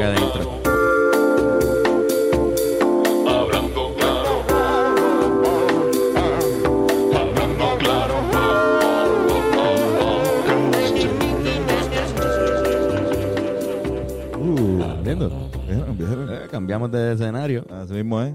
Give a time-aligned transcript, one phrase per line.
[0.00, 0.60] música de intro.
[3.28, 4.42] Hablando claro.
[7.14, 8.14] Hablando claro.
[14.38, 15.02] Uh.
[15.02, 15.50] ¿Vieron?
[15.96, 16.32] ¿Vieron?
[16.32, 17.66] Eh, cambiamos de escenario.
[17.70, 18.34] Así mismo es.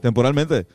[0.00, 0.66] Temporalmente.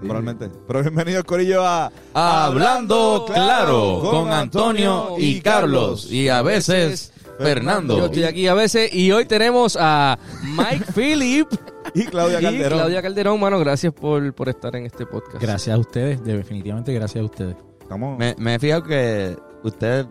[0.00, 0.50] Temporalmente.
[0.66, 8.04] Pero bienvenido, Corillo, a Hablando claro con Antonio y Carlos y a veces Yo Fernando.
[8.06, 10.18] estoy aquí a veces y hoy tenemos a
[10.56, 11.48] Mike Phillip
[11.94, 12.78] Y Claudia y Calderón.
[12.78, 13.40] Claudia Calderón.
[13.40, 15.42] Mano, gracias por, por estar en este podcast.
[15.42, 17.56] Gracias a ustedes, definitivamente gracias a ustedes.
[17.80, 18.18] Estamos...
[18.18, 20.06] Me, me he fijado que ustedes,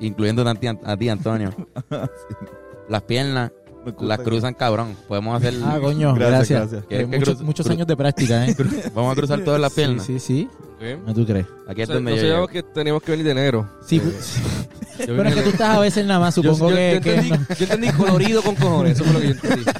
[0.00, 1.54] incluyendo a ti, a ti, Antonio,
[2.88, 3.52] las piernas
[4.00, 4.96] las que- cruzan cabrón.
[5.08, 6.60] Podemos hacer, Ah, coño, Gracias, gracias.
[6.60, 6.84] gracias.
[6.86, 7.06] ¿Quieres
[7.38, 8.56] que muchos cru- años de práctica, ¿eh?
[8.94, 10.06] vamos a cruzar todas las sí, piernas.
[10.06, 10.48] sí, sí.
[10.80, 10.86] ¿Sí?
[11.06, 11.46] ¿No tú crees?
[11.68, 13.68] Aquí es O sea, donde no yo que teníamos que venir de negro.
[13.86, 14.00] Sí,
[15.00, 16.94] Yo pero es que tú estás a veces nada más, supongo yo, que...
[16.94, 17.38] yo que entendí, no.
[17.58, 19.64] yo entendí colorido con cojones, eso fue lo que yo entendí.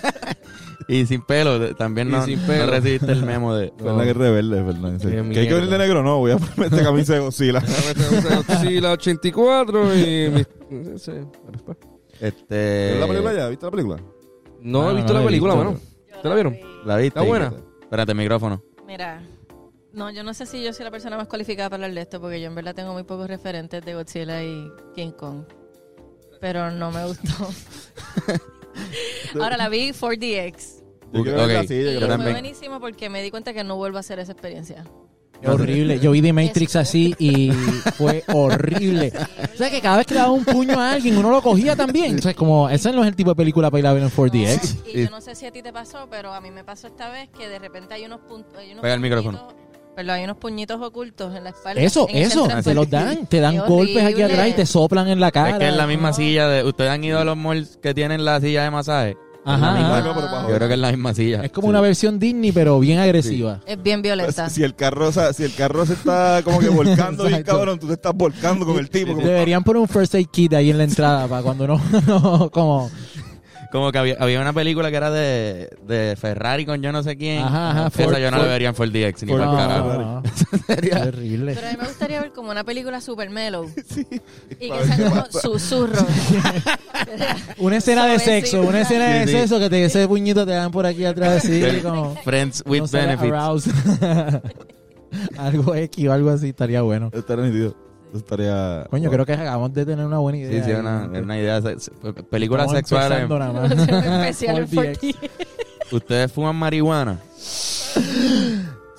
[0.89, 2.67] Y sin pelo, también no, sin no pelo.
[2.67, 3.73] recibiste el memo de...
[3.81, 4.99] Verdad que es rebelde, Fernando.
[4.99, 5.09] Sí.
[5.33, 6.03] ¿Que hay que venir de negro?
[6.03, 7.61] No, voy a ponerme esta camisa de Godzilla.
[8.61, 10.47] Sí, la 84 y...
[10.99, 11.13] sí.
[12.21, 12.85] Este...
[12.89, 13.49] ¿Viste la película ya?
[13.49, 13.97] ¿Viste la película?
[14.61, 15.65] No, No, he visto no la película, visto.
[15.71, 15.81] mano.
[16.23, 16.59] ¿Te la vieron?
[16.85, 17.19] ¿La viste?
[17.19, 17.53] ¿Está buena?
[17.83, 18.63] Espérate, micrófono.
[18.87, 19.23] Mira,
[19.93, 22.21] no, yo no sé si yo soy la persona más cualificada para hablar de esto,
[22.21, 25.45] porque yo en verdad tengo muy pocos referentes de Godzilla y King Kong.
[26.41, 27.49] Pero no me gustó.
[29.41, 30.83] Ahora la vi 4DX.
[31.13, 31.47] Yo quiero Ok.
[31.49, 34.19] verla así, yo Y fue buenísimo porque me di cuenta que no vuelvo a hacer
[34.21, 34.85] esa experiencia.
[35.45, 35.99] Horrible.
[36.01, 37.51] Yo vi The Matrix así y
[37.97, 39.13] fue horrible.
[39.55, 41.75] O sea que cada vez que le daba un puño a alguien, uno lo cogía
[41.77, 42.19] también.
[42.19, 44.11] O sea, como, ese no es el tipo de película para ir a ver en
[44.11, 44.77] 4DX.
[44.95, 47.09] Y yo no sé si a ti te pasó, pero a mí me pasó esta
[47.11, 48.59] vez que de repente hay unos puntos.
[48.59, 49.39] Hay unos Pega el micrófono.
[49.39, 49.55] puñitos-
[49.97, 51.83] Perdón, hay unos puñitos ocultos en la espalda.
[51.83, 55.21] Eso, eso, te los dan, te dan Qué golpes aquí atrás y te soplan en
[55.21, 55.51] la cara.
[55.51, 56.15] Es que es la misma no.
[56.15, 56.65] silla de...
[56.65, 59.17] ¿Ustedes han ido a los malls que tienen la silla de masaje?
[59.45, 60.09] Ajá, Es la misma- ajá.
[60.09, 61.43] No, pero para Yo creo que es la misma silla.
[61.45, 63.61] Es como una versión Disney, pero bien agresiva.
[63.67, 64.51] Es bien violenta.
[64.51, 67.79] Si el carro, o sea, si el carro se está como que volcando bien cabrón,
[67.79, 69.15] tú te estás volcando con el tipo.
[69.15, 71.67] como- Deberían poner un first aid kit ahí en la entrada para cuando
[72.07, 72.91] no como
[73.73, 77.17] Como que había, había una película que era de, de Ferrari con yo no sé
[77.17, 77.43] quién.
[77.43, 79.79] Ajá, ajá, Esa Ford- yo no Ford- la vería en Ford DX ni Ford- para
[79.79, 80.23] no, no.
[80.67, 81.55] terrible.
[81.55, 83.71] Pero a mí me gustaría ver como una película super mellow.
[84.61, 86.05] Y Para que sean como susurros.
[87.59, 89.39] Una escena de sexo, una escena de Sí, sí.
[89.39, 92.89] sexo que te ese puñito te dan por aquí atrás así como Friends with no
[92.89, 93.69] benefits.
[95.39, 97.11] algo X o algo así estaría bueno.
[97.13, 97.75] Estaría nítido.
[98.15, 98.87] Estaría.
[98.91, 100.65] Coño, creo que acabamos de tener una buena idea.
[100.65, 101.63] Sí, sí, una, es una idea.
[101.63, 101.91] se- se-
[102.31, 103.23] Películas Estamos sexuales.
[103.23, 104.27] empezando nada Vamos a hacer un más.
[104.41, 104.99] especial en 4DX.
[105.01, 105.31] 4D.
[105.93, 107.19] ¿Ustedes fuman marihuana?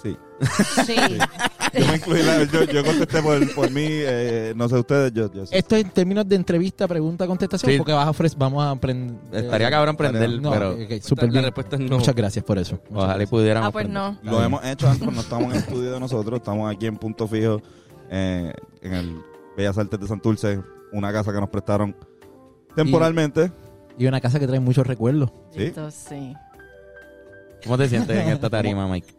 [0.04, 0.18] Sí.
[0.88, 0.96] Sí.
[1.74, 2.24] Yo me incluí.
[2.24, 3.86] la- yo, yo contesté por, por mí.
[3.88, 5.56] eh, no sé ustedes, yo, yo sí.
[5.56, 7.78] Esto en términos de entrevista, pregunta, contestación, Sí.
[7.78, 9.16] porque vas a ofrecer, vamos a aprender.
[9.32, 11.44] Estaría cabrón prender, No, pero ok, súper La bien.
[11.46, 11.98] respuesta es no.
[12.00, 12.80] Muchas gracias por eso.
[12.90, 13.70] Muchas ojalá y pudiéramos.
[13.70, 14.18] Ah, pues no.
[14.24, 16.40] Lo hemos hecho antes, pero no estamos en el estudio de nosotros.
[16.40, 17.62] Estamos aquí en Punto Fijo,
[18.12, 19.22] eh, en el
[19.58, 20.62] Bellas Artes de Santurce,
[20.92, 21.96] una casa que nos prestaron
[22.76, 23.52] temporalmente.
[23.98, 25.32] Y una casa que trae muchos recuerdos.
[25.52, 25.64] Sí.
[25.64, 26.34] Esto sí.
[27.64, 29.14] ¿Cómo te sientes en esta tarima, Mike?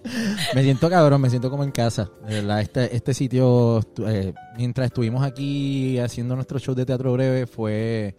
[0.54, 2.10] Me siento cabrón, me siento como en casa.
[2.28, 8.16] Este, este sitio, eh, mientras estuvimos aquí haciendo nuestro show de teatro breve, fue,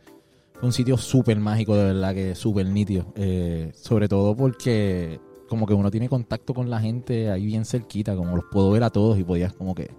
[0.53, 3.13] fue un sitio súper mágico, de verdad, que súper nítido.
[3.15, 8.15] Eh, sobre todo porque como que uno tiene contacto con la gente ahí bien cerquita,
[8.15, 9.91] como los puedo ver a todos y podías como que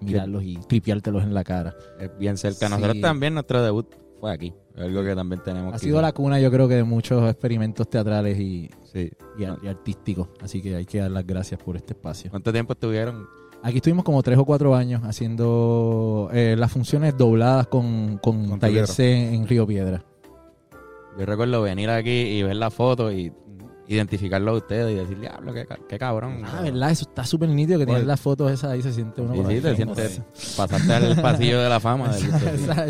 [0.00, 1.74] mirarlos y tripiártelos en la cara.
[2.00, 2.66] Es bien cerca.
[2.66, 2.72] Sí.
[2.72, 3.86] Nosotros también, nuestro debut
[4.20, 4.52] fue aquí.
[4.76, 8.38] Algo que también tenemos Ha sido la cuna, yo creo que de muchos experimentos teatrales
[8.38, 9.10] y, Sí.
[9.38, 10.28] y, y artísticos.
[10.40, 12.30] Así que hay que dar las gracias por este espacio.
[12.30, 13.26] ¿Cuánto tiempo estuvieron?
[13.62, 18.60] Aquí estuvimos como tres o cuatro años haciendo eh, las funciones dobladas con, con, Con
[18.60, 18.86] Taller.
[18.86, 20.04] C en Río Piedra.
[21.18, 23.32] Yo recuerdo venir aquí y ver la foto y
[23.88, 26.42] identificarlo a ustedes y decir, diablo, qué, ca- qué cabrón.
[26.44, 26.90] Ah, ¿verdad?
[26.90, 29.50] Eso está súper nítido que tienes las fotos esas ahí, se siente uno Y como
[29.50, 30.20] sí, te sientes,
[30.56, 32.08] pasaste al pasillo de la fama.
[32.14, 32.24] del-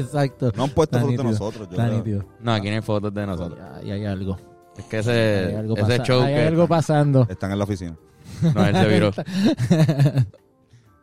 [0.01, 0.51] Exacto.
[0.57, 1.67] No han puesto Está fotos de nosotros.
[1.69, 1.99] yo Está creo.
[1.99, 2.25] nítido.
[2.41, 3.61] No, aquí no hay fotos de nosotros.
[3.77, 4.37] Ahí hay algo.
[4.77, 6.41] Es que Hay ese, algo, ese pasa- show hay que...
[6.43, 7.27] algo pasando.
[7.31, 7.97] Están en la oficina.
[8.55, 9.11] No, él se viró.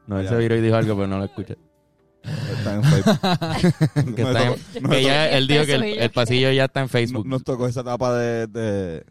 [0.07, 1.57] No, él se viró y dijo algo, pero no lo escuché.
[2.23, 3.19] Están en Facebook.
[4.15, 6.81] Que, No, está en- no, no, que ya, él dijo que el, pasillo ya está
[6.81, 7.25] en no- Facebook.
[7.27, 8.47] Nos tocó esa etapa de.
[8.47, 9.05] de-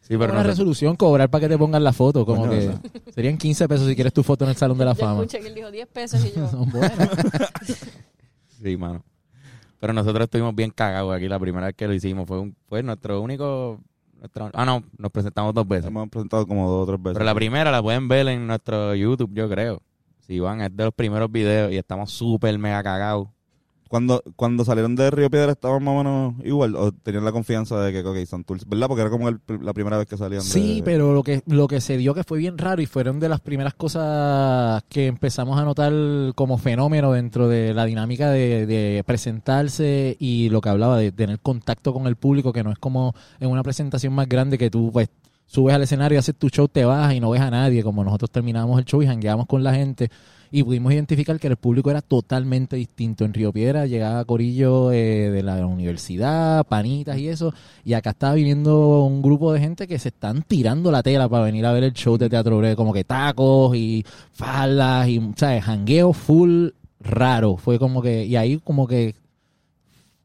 [0.00, 2.24] sí, pero una no, resolución, cobrar para que te pongan la foto.
[2.26, 4.92] Como que o serían 15 pesos si quieres tu foto en el Salón de la
[4.94, 5.20] Yo Fama.
[5.22, 6.48] escuché que él dijo 10 pesos y yo.
[6.50, 7.08] Son buenos.
[8.62, 9.04] Sí, mano.
[9.78, 12.26] Pero nosotros estuvimos bien cagados aquí la primera vez que lo hicimos.
[12.26, 13.78] Fue, un, fue nuestro único...
[14.18, 15.86] nuestro- ah, no, nos presentamos dos veces.
[15.88, 17.14] hemos presentado como dos o tres veces.
[17.16, 19.82] Pero la primera la pueden ver en nuestro YouTube, yo creo.
[20.26, 23.28] Si van, es de los primeros videos y estamos súper mega cagados.
[23.88, 27.80] Cuando, cuando salieron de Río Piedra estaban más o menos igual o tenían la confianza
[27.80, 28.88] de que, ok, Santurce, ¿verdad?
[28.88, 30.46] Porque era como el- la primera vez que salían de...
[30.48, 33.28] Sí, pero lo que, lo que se dio que fue bien raro y fueron de
[33.28, 35.92] las primeras cosas que empezamos a notar
[36.34, 41.40] como fenómeno dentro de la dinámica de, de presentarse y lo que hablaba de tener
[41.40, 44.90] contacto con el público, que no es como en una presentación más grande que tú
[44.92, 45.08] pues
[45.46, 48.30] subes al escenario, haces tu show, te vas y no ves a nadie, como nosotros
[48.30, 50.10] terminamos el show y jangueamos con la gente
[50.50, 53.24] y pudimos identificar que el público era totalmente distinto.
[53.24, 57.52] En Río Piedra llegaba Corillo eh, de la universidad, panitas y eso,
[57.84, 61.44] y acá estaba viniendo un grupo de gente que se están tirando la tela para
[61.44, 65.64] venir a ver el show de Teatro Breve, como que tacos y faldas y, ¿sabes?
[65.64, 66.68] Jangueo full
[67.00, 67.56] raro.
[67.56, 69.14] Fue como que, y ahí como que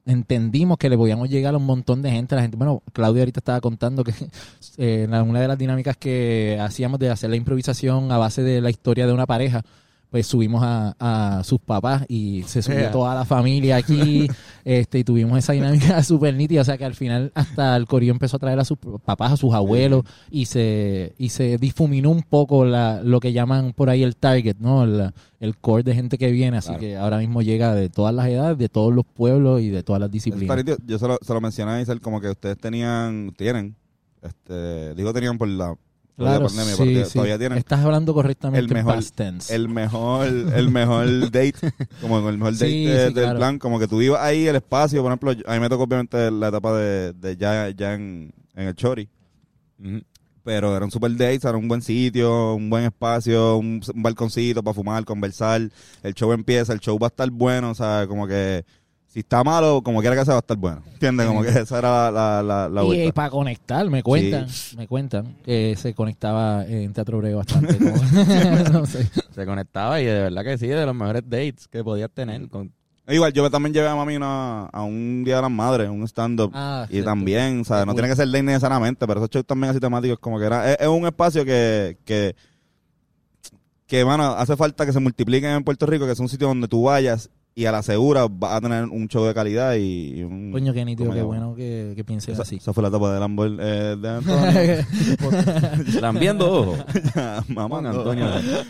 [0.06, 2.36] entendimos que le podíamos llegar a un montón de gente.
[2.36, 4.14] La gente, bueno, Claudia ahorita estaba contando que
[4.78, 8.70] eh, una de las dinámicas que hacíamos de hacer la improvisación a base de la
[8.70, 9.64] historia de una pareja,
[10.12, 12.92] pues subimos a, a sus papás y se subió Yeah.
[12.92, 14.28] toda la familia aquí
[14.66, 18.12] este y tuvimos esa dinámica súper nítida, o sea que al final hasta el corillo
[18.12, 22.24] empezó a traer a sus papás, a sus abuelos y se y se difuminó un
[22.24, 24.84] poco la, lo que llaman por ahí el target, ¿no?
[24.84, 26.82] El, el core de gente que viene, así Claro.
[26.82, 30.02] que ahora mismo llega de todas las edades, de todos los pueblos y de todas
[30.02, 30.64] las disciplinas.
[30.86, 33.76] yo se lo, se lo mencioné a Isel como que ustedes tenían, tienen,
[34.22, 35.76] este, digo tenían la, por la
[36.18, 37.14] Claro, pandemia, sí, porque sí.
[37.14, 39.56] todavía tienen Estás hablando correctamente el mejor- past tense.
[39.56, 41.54] el mejor, el mejor date,
[42.00, 43.40] como el mejor date Sí, de- sí, del claro.
[43.40, 46.30] plan, como que tú ibas ahí el espacio, por ejemplo, a mí me tocó obviamente
[46.30, 49.10] la etapa de, de ya, ya en, en el Chori,
[50.44, 54.64] pero era un super date, era un buen sitio, un buen espacio, un, un balconcito
[54.64, 55.62] para fumar, conversar,
[56.04, 58.66] el show empieza, el show va a estar bueno, o sea, como que
[59.12, 61.28] si está malo, como quiera que sea, va a estar bueno, ¿entiendes?
[61.28, 63.14] Como que esa era la, la, la y, vuelta.
[63.14, 64.48] para conectar, me cuentan,
[64.78, 67.78] me cuentan que se conectaba en Teatro Breve bastante.
[67.78, 67.92] como-
[68.72, 69.10] no sé.
[69.36, 72.48] Se conectaba y de verdad que sí, de los mejores dates que podías tener.
[72.48, 72.72] Con,
[73.08, 76.52] Igual, yo también llevé a mami una- a un Día de las Madres, un stand-up.
[76.54, 77.10] Ah, Y cierto.
[77.10, 77.96] también, o sea, no cool.
[77.96, 80.72] tiene que ser ley necesariamente, pero esos shows también así temáticos como que era...
[80.72, 82.34] Es, es un espacio que, que,
[83.88, 86.70] que, mano, hace falta que se multipliquen en Puerto Rico, que es un sitio donde
[86.70, 90.24] tú vayas y a la segura vas a tener un show de calidad y, y
[90.24, 90.52] un...
[90.54, 92.56] Coño, qué nítido, qué bueno que, que piensen Esa, así.
[92.56, 94.86] esa fue la etapa del Amber eh, de Antonio.
[96.02, 96.78] lambiendo ojo.
[97.50, 98.28] mamando, Antonio.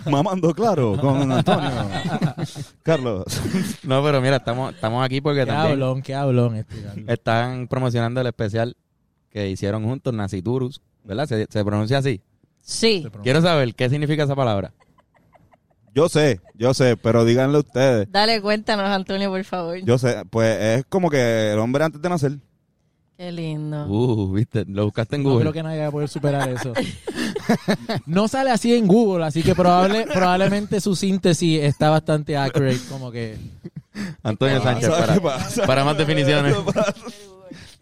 [0.09, 1.69] mamando claro con Antonio.
[2.83, 3.23] Carlos.
[3.83, 6.55] No, pero mira, estamos, estamos aquí porque Qué también hablón, qué hablón.
[6.55, 7.05] este, Carlos.
[7.07, 8.75] están promocionando el especial
[9.29, 11.27] que hicieron juntos, Naciturus, ¿verdad?
[11.27, 12.21] ¿Se, se pronuncia así?
[12.61, 13.07] Sí.
[13.23, 14.73] Quiero saber qué significa esa palabra.
[15.93, 18.07] Yo sé, yo sé, pero díganle ustedes.
[18.11, 19.77] Dale, cuéntanos, Antonio, por favor.
[19.83, 22.37] Yo sé, pues es como que el hombre antes de nacer.
[23.17, 23.85] Qué lindo.
[23.87, 25.43] Uh, viste, lo buscaste en No Google.
[25.43, 26.73] creo que nadie va a poder superar eso.
[28.05, 33.11] No sale así en Google, así que probable, probablemente su síntesis está bastante accurate, como
[33.11, 33.37] que
[34.23, 36.55] Antonio Sánchez, ¿Sabes para, para más definiciones.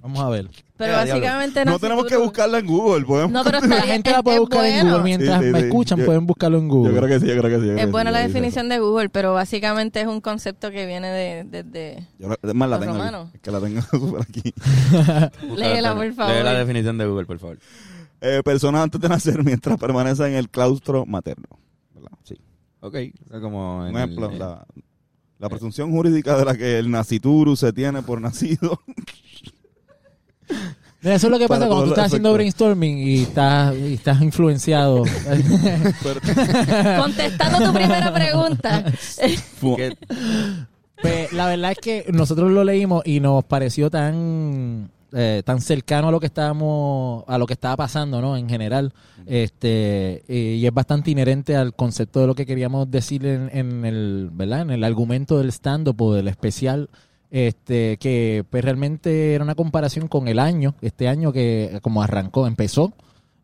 [0.02, 0.50] Vamos a ver.
[0.78, 3.32] Pero Ya, básicamente No tenemos que buscarla en Google, podemos.
[3.32, 4.90] No, pero La bien, gente la es- puede es buscar en bueno.
[4.92, 5.66] Google mientras Sí, sí, me sí.
[5.66, 6.94] escuchan, Yo- pueden buscarlo en Google.
[6.94, 7.54] Yo creo que sí, yo creo que sí.
[7.56, 8.34] yo creo que Es sí, buena la yo creo que sí.
[8.40, 11.44] definición de Google, pero básicamente es un concepto que viene de...
[11.44, 13.04] de, de- Yo, es más, la Los tengo.
[13.04, 13.30] aquí.
[13.34, 14.54] Es que la tengo súper aquí.
[15.58, 16.36] Léela, por favor.
[16.36, 17.60] Lee la definición de Google, por favor.
[18.22, 21.48] Eh, personas antes de nacer mientras permanecen en el claustro materno.
[21.94, 22.12] ¿Verdad?
[22.24, 22.36] Sí.
[22.82, 22.96] Ok,
[23.42, 23.86] como...
[23.86, 24.66] en Un ejemplo, el- la,
[25.40, 28.82] la presunción jurídica de la que el nacituru se tiene por nacido.
[31.02, 34.22] Mira, Eso es lo que pasa cuando tú estás haciendo brainstorming y estás, y estás
[34.22, 35.04] influenciado.
[36.98, 38.84] Contestando tu primera pregunta.
[41.02, 46.10] Pues, la verdad es que nosotros lo leímos y nos pareció tan eh, tan cercano
[46.10, 48.38] a lo que estábamos a lo que estaba pasando, ¿no?
[48.38, 48.94] En general,
[49.26, 53.86] este eh, y es bastante inherente al concepto de lo que queríamos decir en, en
[53.86, 54.62] el, ¿verdad?
[54.62, 56.90] En el argumento del stand up o del especial.
[57.32, 62.48] Este, que pues realmente era una comparación con el año, este año que como arrancó,
[62.48, 62.94] empezó,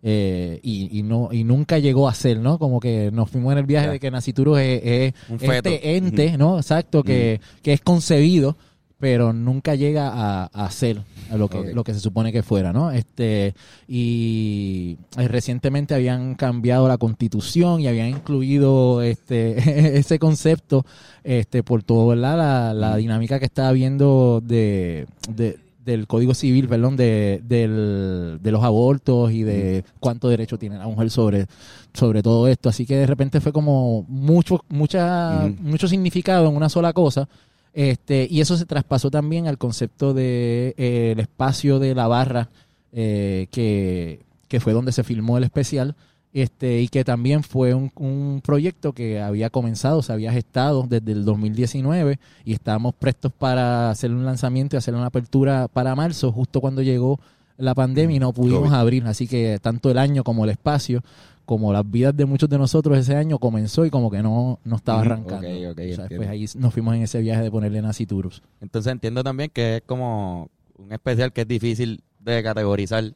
[0.01, 2.59] eh, y, y no y nunca llegó a ser, ¿no?
[2.59, 5.69] Como que nos fuimos en el viaje de que Nacituro es, es Un feto.
[5.69, 6.57] este ente, ¿no?
[6.57, 8.55] Exacto, que, que es concebido,
[8.99, 11.01] pero nunca llega a, a ser
[11.35, 12.91] lo que lo que se supone que fuera, ¿no?
[12.91, 13.53] Este
[14.09, 20.85] y eh, recientemente habían cambiado la Constitución y habían incluido este ese concepto
[21.23, 22.37] este por ¿verdad?
[22.37, 28.51] la, la dinámica que estaba viendo de, de- del Código Civil, perdón, de, del- de
[28.51, 31.45] los abortos y de cuánto derecho tiene la mujer sobre,
[31.93, 32.69] sobre todo esto.
[32.69, 37.29] Así que de repente fue como mucho, mucha, mucho significado en una sola cosa.
[37.75, 42.49] Este, y eso se traspasó también al concepto de eh, el espacio de la barra,
[42.93, 45.93] eh, que, que fue donde se filmó el especial.
[46.31, 51.11] este y que también fue un, un proyecto que había comenzado, se había gestado desde
[51.11, 56.31] el 2019 y estábamos prestos para hacer un lanzamiento y hacer una apertura para marzo,
[56.31, 57.19] justo cuando llegó
[57.57, 58.73] la pandemia y no pudimos COVID.
[58.73, 61.03] abrir, así que tanto el año como el espacio,
[61.45, 64.75] como las vidas de muchos de nosotros ese año comenzó y como que no, no
[64.75, 65.47] estaba arrancando.
[65.47, 68.41] Ok, ok, O sea, después ahí nos fuimos en ese viaje de ponerle Naciturus.
[68.61, 73.13] Entonces entiendo también que es como un especial que es difícil de categorizar.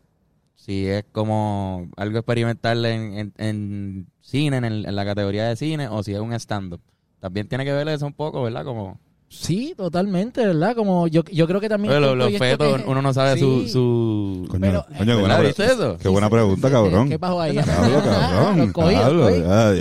[0.55, 5.55] Si es como algo experimental en, en, en cine, en, el- en la categoría de
[5.55, 6.81] cine, o si es un stand-up.
[7.19, 8.63] También tiene que ver eso un poco, ¿verdad?
[8.65, 10.75] Como Sí, totalmente, ¿verdad?
[10.75, 11.93] Como yo, yo creo que también...
[11.93, 13.61] Este los, fetos, que- uno no sabe su...
[13.63, 13.69] Sí.
[13.69, 14.47] su...
[14.49, 15.37] Coño, Pero, coño, qué buena, ¿Verdad?
[15.37, 15.97] pre- ¿Viste eso?
[16.01, 17.09] qué buena pregunta, cabrón.
[17.09, 17.51] ¿Qué pasó ahí?
[17.53, 18.57] Diablo, cabrón.
[18.67, 19.73] Lo cogí, lo ya,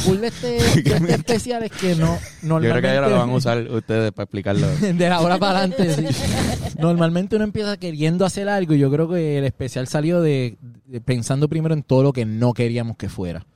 [0.00, 0.46] cool de este,
[0.82, 1.94] de este especial es que
[2.42, 4.66] no Yo creo que ahora lo van a normalmente usar ustedes para explicarlo.
[4.80, 5.94] de ahora para adelante.
[5.94, 6.74] sí.
[6.78, 11.00] Normalmente uno empieza queriendo hacer algo y yo creo que el especial salió de, de
[11.00, 13.46] pensando primero en todo lo que no queríamos que fuera.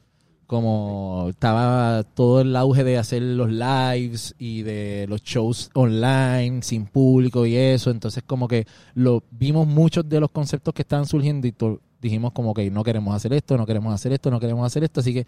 [0.48, 6.86] Como estaba todo el auge de hacer los lives y de los shows online sin
[6.86, 11.46] público y eso, entonces como que lo vimos muchos de los conceptos que estaban surgiendo
[11.46, 11.54] y
[12.00, 15.00] dijimos como que no queremos hacer esto, no queremos hacer esto, no queremos hacer esto,
[15.00, 15.26] así que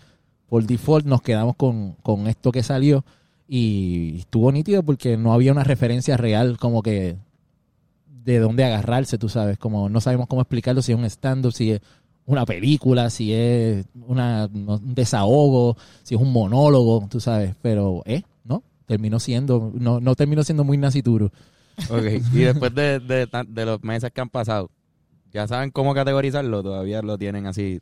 [0.49, 3.05] por default nos quedamos con, con esto que salió.
[3.47, 7.19] Y estuvo nítido porque no había una referencia real como que
[8.07, 11.73] de dónde agarrarse, tú sabes, como no sabemos cómo explicarlo, si es un stand-up, si
[11.73, 11.81] es
[12.31, 18.23] una película, si es una, un desahogo, si es un monólogo, tú sabes, pero, ¿eh?
[18.45, 18.63] ¿No?
[18.87, 21.31] Terminó siendo, no, no terminó siendo muy nacituro.
[21.89, 24.71] Ok, Y después de, de los meses que han pasado,
[25.33, 26.63] ¿ya saben cómo categorizarlo?
[26.63, 27.81] Todavía lo tienen así.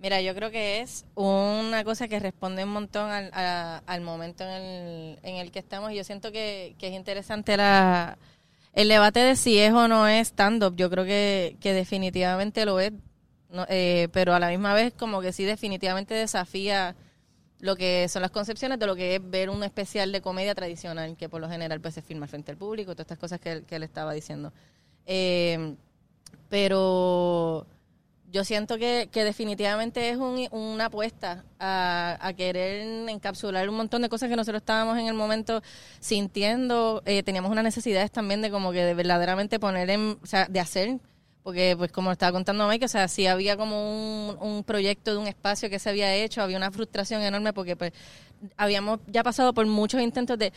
[0.00, 4.44] Mira, yo creo que es una cosa que responde un montón al, a- al momento
[4.44, 5.90] en el, en el que estamos.
[5.92, 8.16] Y yo siento que, que es interesante la,
[8.74, 10.76] el debate de si es o no es stand-up.
[10.76, 12.92] Yo creo que, que definitivamente lo es.
[13.50, 16.94] No, eh, pero a la misma vez como que sí definitivamente desafía
[17.60, 21.16] lo que son las concepciones de lo que es ver un especial de comedia tradicional,
[21.16, 23.82] que por lo general pues se filma frente al público, todas estas cosas que, él-
[23.82, 24.52] estaba diciendo.
[25.06, 25.74] Eh,
[26.48, 27.66] pero
[28.30, 34.02] yo siento que, que definitivamente es un- una apuesta a, a querer encapsular un montón
[34.02, 35.62] de cosas que nosotros estábamos en el momento
[36.00, 37.02] sintiendo.
[37.06, 40.60] Eh, teníamos unas necesidades también de como que de verdaderamente poner en, o sea, de
[40.60, 40.98] hacer.
[41.48, 45.16] Porque, pues, como estaba contando Mike, o sea, sí había como un, un proyecto de
[45.16, 47.92] un espacio que se había hecho, había una frustración enorme porque, pues,
[48.58, 50.52] habíamos ya pasado por muchos intentos de,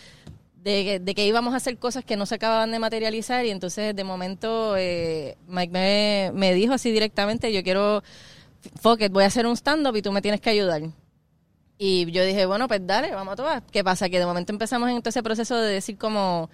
[0.64, 4.04] de, que- íbamos a hacer cosas que no se acababan de materializar y entonces de
[4.04, 8.04] momento eh, Mike me, me dijo así directamente, yo quiero,
[8.82, 10.82] fuck it, voy a hacer un stand-up y tú me tienes que ayudar.
[11.78, 13.64] Y yo dije, bueno, pues dale, vamos a todas.
[13.72, 14.10] ¿Qué pasa?
[14.10, 16.50] Que de momento empezamos en todo ese proceso de decir como,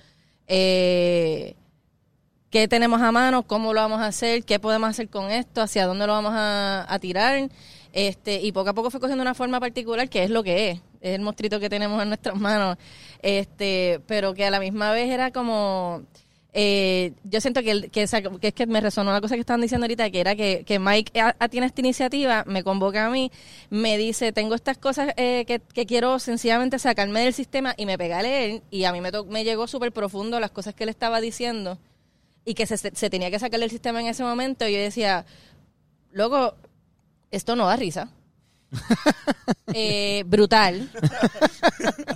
[0.47, 1.55] eh,
[2.49, 5.85] qué tenemos a mano, cómo lo vamos a hacer, qué podemos hacer con esto, hacia
[5.85, 7.49] dónde lo vamos a, tirar.
[7.93, 10.79] Este, y poco a poco fue cogiendo una forma particular que es lo que es,
[11.01, 12.77] es el monstruito que tenemos en nuestras manos.
[13.21, 16.03] Este, pero que a la misma vez era como
[16.53, 18.07] eh, yo siento que, que,
[18.41, 20.79] que es que me resonó una cosa que estaban diciendo ahorita, que era que, que
[20.79, 23.31] Mike a- tiene esta iniciativa, me convoca a mí,
[23.69, 27.97] me dice, tengo estas cosas eh, que, que quiero sencillamente sacarme del sistema y me
[27.97, 30.89] pega a leer y a mí me, me llegó súper profundo las cosas que él
[30.89, 31.77] estaba diciendo
[32.47, 35.25] y que se, se tenía que sacar del sistema en ese momento y yo decía,
[36.11, 36.55] loco,
[37.29, 38.09] esto no da risa.
[39.73, 40.89] Eh, brutal.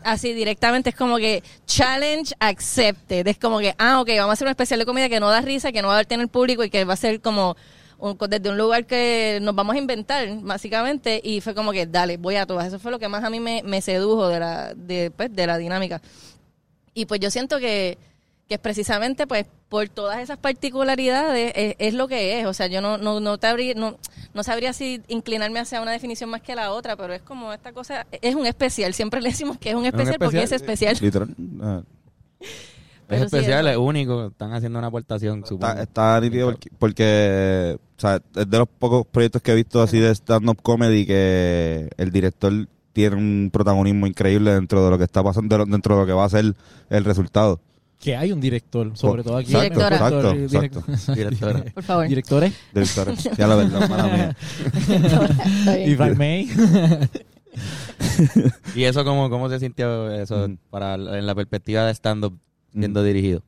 [0.04, 3.28] Así directamente es como que challenge accepted.
[3.28, 5.42] Es como que, ah, ok, vamos a hacer un especial de comida que no da
[5.42, 7.56] risa, que no va a tener público y que va a ser como
[8.00, 11.20] un- desde un lugar que nos vamos a inventar, básicamente.
[11.24, 12.68] Y fue como que, dale, voy a todas.
[12.68, 15.46] Eso fue lo que más a mí me, me sedujo de la, de, pues, de
[15.48, 16.02] la dinámica.
[16.94, 17.98] Y pues yo siento que,
[18.52, 22.46] que es precisamente pues por todas esas particularidades es, es lo que es.
[22.46, 23.98] O sea, yo no, no, no, te abrí- no,
[24.34, 27.72] no sabría si inclinarme hacia una definición más que la otra, pero es como esta
[27.72, 28.94] cosa, es un especial.
[28.94, 30.96] Siempre le decimos que es un especial, porque es especial.
[30.96, 31.30] especial.
[31.30, 31.62] Literal.
[31.62, 31.82] Ah,
[33.08, 34.26] es especial, es único.
[34.28, 35.46] Están haciendo una aportación.
[35.50, 39.82] Está, está nítido porque, porque, o sea, es de los pocos proyectos que he visto
[39.82, 42.52] así de stand-up comedy que el director
[42.92, 46.26] tiene un protagonismo increíble dentro de lo que está pasando, dentro de lo que va
[46.26, 46.54] a ser
[46.90, 47.62] el resultado.
[48.02, 49.54] Que hay un director, sobre todo aquí.
[49.56, 50.36] Exacto, Directora.
[50.36, 51.64] exacto, Directora.
[51.76, 52.08] Por favor.
[52.08, 52.54] Directores.
[52.74, 53.30] Directores.
[53.38, 54.36] Ya la verdad, mala mía.
[55.86, 56.50] Y Frank May.
[58.76, 60.58] ¿Y eso cómo, cómo se sintió eso Mm.
[60.70, 62.40] para en la perspectiva de stand-up
[62.74, 63.44] siendo dirigido?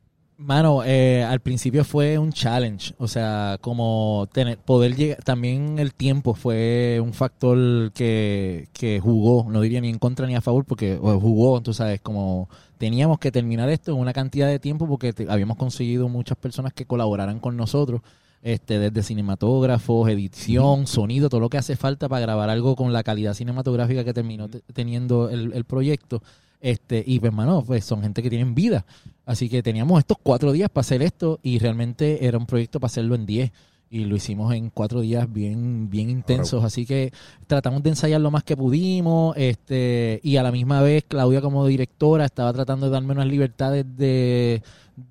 [0.45, 5.93] Mano, eh, al principio fue un challenge, o sea, como tener, poder llegar, también el
[5.93, 10.65] tiempo fue un factor que, que jugó, no diría ni en contra ni a favor,
[10.65, 15.13] porque jugó, tú sabes, como teníamos que terminar esto en una cantidad de tiempo porque
[15.13, 18.01] te- habíamos conseguido muchas personas que colaboraran con nosotros,
[18.41, 23.03] este, desde cinematógrafos, edición, sonido, todo lo que hace falta para grabar algo con la
[23.03, 26.21] calidad cinematográfica que terminó te- teniendo el, el proyecto.
[26.63, 28.85] Este, y pues, hermano, pues son gente que tienen vida.
[29.25, 32.87] Así que teníamos estos cuatro días para hacer esto y realmente era un proyecto para
[32.87, 33.51] hacerlo en diez.
[33.89, 36.63] Y lo hicimos en cuatro días bien, bien intensos.
[36.63, 37.11] Así que
[37.47, 39.35] tratamos de ensayar lo más que pudimos.
[39.35, 43.85] Este, y a la misma vez, Claudia, como directora, estaba tratando de darme unas libertades
[43.97, 44.63] de,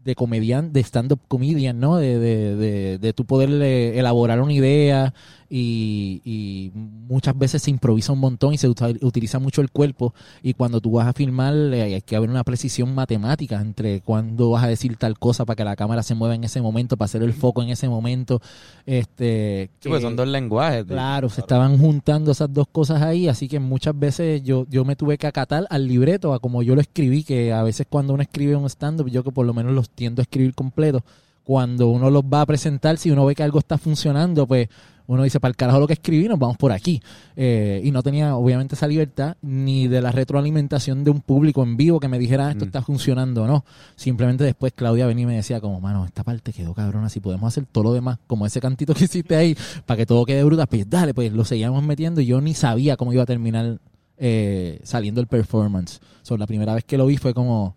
[0.04, 1.96] de comedian, de stand-up comedian, ¿no?
[1.96, 5.12] De, de, de, de tú poder elaborar una idea
[5.54, 10.54] y, y muchas veces se improvisa un montón y se utiliza mucho el cuerpo y
[10.54, 14.64] cuando tú vas a filmar eh, hay que haber una precisión matemática entre cuándo vas
[14.64, 17.22] a decir tal cosa para que la cámara se mueva en ese momento, para hacer
[17.22, 18.40] el foco en ese momento.
[18.86, 20.86] Este, Sí, pues son dos lenguajes.
[20.86, 20.94] tío.
[20.94, 24.96] Claro, se estaban juntando esas dos cosas ahí, así que muchas veces yo, yo me
[24.96, 28.22] tuve que acatar al libreto, a como yo lo escribí, que a veces cuando uno
[28.22, 31.04] escribe un stand-up, yo que por lo menos los tiendo a escribir completo,
[31.44, 34.68] cuando uno los va a presentar, si uno ve que algo está funcionando, pues
[35.08, 37.02] uno dice, para el carajo lo que escribí, nos vamos por aquí.
[37.36, 41.76] Eh, y no tenía obviamente esa libertad ni de la retroalimentación de un público en
[41.76, 42.68] vivo que me dijera, "Ah, esto Mm.
[42.68, 43.64] está funcionando o no.
[43.96, 47.48] Simplemente después Claudia venía y me decía como, mano, esta parte quedó cabrona, si podemos
[47.48, 50.66] hacer todo lo demás, como ese cantito que hiciste ahí, para que todo quede bruta,
[50.66, 53.80] pues dale, pues lo seguíamos metiendo y yo ni sabía cómo iba a terminar
[54.18, 56.00] eh, saliendo el performance.
[56.22, 57.74] So, la primera vez que lo vi fue como,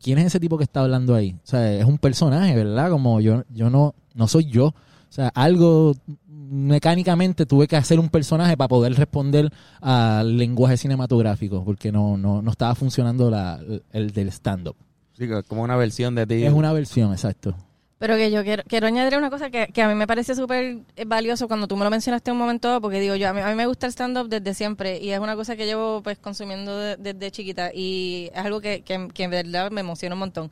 [0.00, 1.36] ¿quién es ese tipo que está hablando ahí?
[1.44, 2.90] O sea, es un personaje, ¿verdad?
[2.90, 4.66] Como yo, yo no, no soy yo.
[4.66, 5.94] O sea, algo
[6.26, 9.50] mecánicamente tuve que hacer un personaje para poder responder
[9.80, 13.60] al lenguaje cinematográfico, porque no, no, no estaba funcionando la,
[13.92, 14.76] el del stand-up.
[15.16, 16.44] Sí, como una versión de ti.
[16.44, 17.54] Es una versión, exacto.
[17.98, 20.78] Pero que yo quiero, quiero añadir una cosa que, que a mí me parece súper
[21.06, 23.48] valioso cuando tú me lo mencionaste en un momento porque digo yo, a mí, a
[23.48, 26.78] mí me gusta el stand-up desde siempre y es una cosa que llevo pues consumiendo
[26.78, 30.50] de- desde chiquita y es algo que, que, que en verdad me emociona un montón.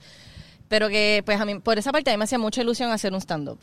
[0.68, 3.12] Pero que pues a mí, por esa parte a mí me hacía mucha ilusión hacer
[3.12, 3.60] un stand-up.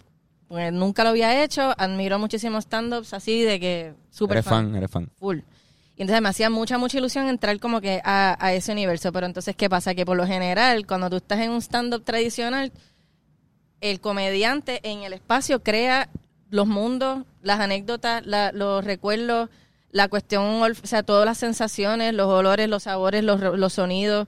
[0.48, 4.90] Porque nunca lo había hecho, admiro muchísimos stand-ups así de que súper Eres fan, eres
[4.92, 5.10] fan.
[5.18, 5.40] full.
[5.98, 9.12] Y entonces me hacía mucha, mucha ilusión entrar como que a, a ese universo.
[9.12, 9.94] Pero entonces, ¿qué pasa?
[9.94, 12.72] Que por lo general, cuando tú estás en un stand-up tradicional,
[13.84, 16.10] el comediante en el espacio crea
[16.50, 19.50] los mundos, las anécdotas, los recuerdos,
[19.92, 24.28] la cuestión, o sea, todas las sensaciones, los olores, los sabores, los, sonidos.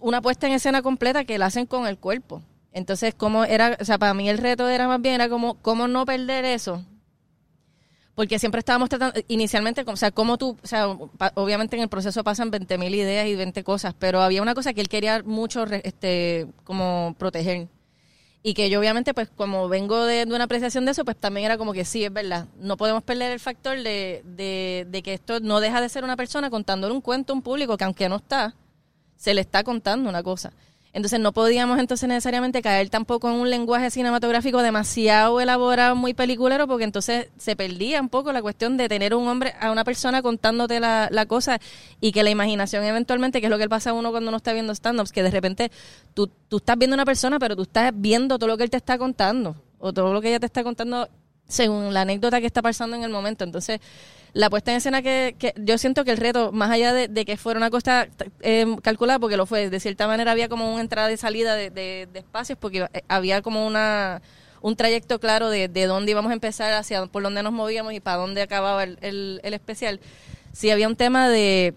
[0.00, 2.42] Una puesta en escena completa que la hacen con el cuerpo.
[2.72, 5.88] Entonces, como era, o sea, para mí el reto era más bien, era como, cómo
[5.88, 6.84] no perder eso
[8.16, 10.88] porque siempre estábamos tratando, inicialmente, o sea, como tú, o sea,
[11.34, 14.72] obviamente en el proceso pasan 20 mil ideas y 20 cosas, pero había una cosa
[14.72, 17.68] que él quería mucho, este, como proteger.
[18.46, 21.58] Y que yo obviamente, pues como vengo de, una apreciación de eso, pues también era
[21.58, 25.40] como que sí, es verdad, no podemos perder el factor de, de, de que esto
[25.40, 28.14] no deja de ser una persona contándole un cuento a un público que aunque no
[28.14, 28.54] está,
[29.16, 30.52] se le está contando una cosa.
[30.96, 36.66] Entonces no podíamos entonces necesariamente caer tampoco en un lenguaje cinematográfico demasiado elaborado, muy peliculero,
[36.66, 40.22] porque entonces se perdía un poco la cuestión de tener un hombre, a una persona
[40.22, 41.60] contándote la, la cosa
[42.00, 44.54] y que la imaginación eventualmente, que es lo que pasa a uno cuando uno está
[44.54, 45.70] viendo stand-ups, que de repente
[46.14, 48.78] tú, tú estás viendo una persona, pero tú estás viendo todo lo que él te
[48.78, 51.10] está contando o todo lo que ella te está contando
[51.46, 53.44] según la anécdota que está pasando en el momento.
[53.44, 53.80] Entonces,
[54.36, 57.56] la puesta en escena que, yo siento que el reto, más allá de, que fuera
[57.56, 58.06] una cosa
[58.40, 62.06] eh, calculada, porque lo fue, de cierta manera había como una entrada y salida de,
[62.12, 64.20] espacios, porque eh, había como una
[64.60, 68.00] un trayecto claro de, de dónde íbamos a empezar, hacia por dónde nos movíamos y
[68.00, 70.00] para dónde acababa el, el, especial.
[70.52, 71.74] Sí había un tema de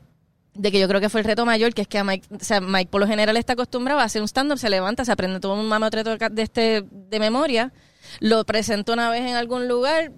[0.54, 2.44] de que yo creo que fue el reto mayor, que es que a Mike, o
[2.44, 5.40] sea, Mike por lo general está acostumbrado a hacer un stand-up, se levanta, se aprende
[5.40, 7.72] todo un mamotreto de este de memoria,
[8.20, 10.12] lo presentó una vez en algún lugar,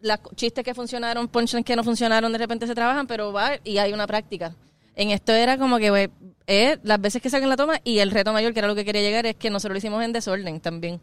[0.00, 3.78] las chistes que funcionaron, punchlines que no funcionaron, de repente se trabajan, pero va y
[3.78, 4.54] hay una práctica.
[4.94, 6.10] En esto era como que, güey,
[6.46, 8.84] eh, las veces que saquen la toma y el reto mayor, que era lo que
[8.84, 11.00] quería llegar, es que nosotros lo hicimos en desorden también.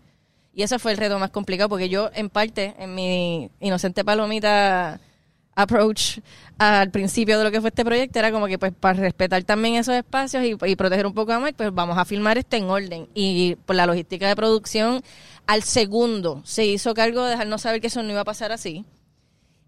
[0.54, 5.00] Y ese fue el reto más complicado, porque yo, en parte, en mi inocente palomita
[5.56, 6.20] approach
[6.58, 9.76] al principio de lo que fue este proyecto, era como que, pues, para respetar también
[9.76, 12.66] esos espacios y, y proteger un poco a Mike, pues vamos a filmar este en
[12.66, 13.08] orden.
[13.14, 15.02] Y por la logística de producción,
[15.48, 18.86] al segundo se hizo cargo de dejarnos saber que eso no iba a pasar así.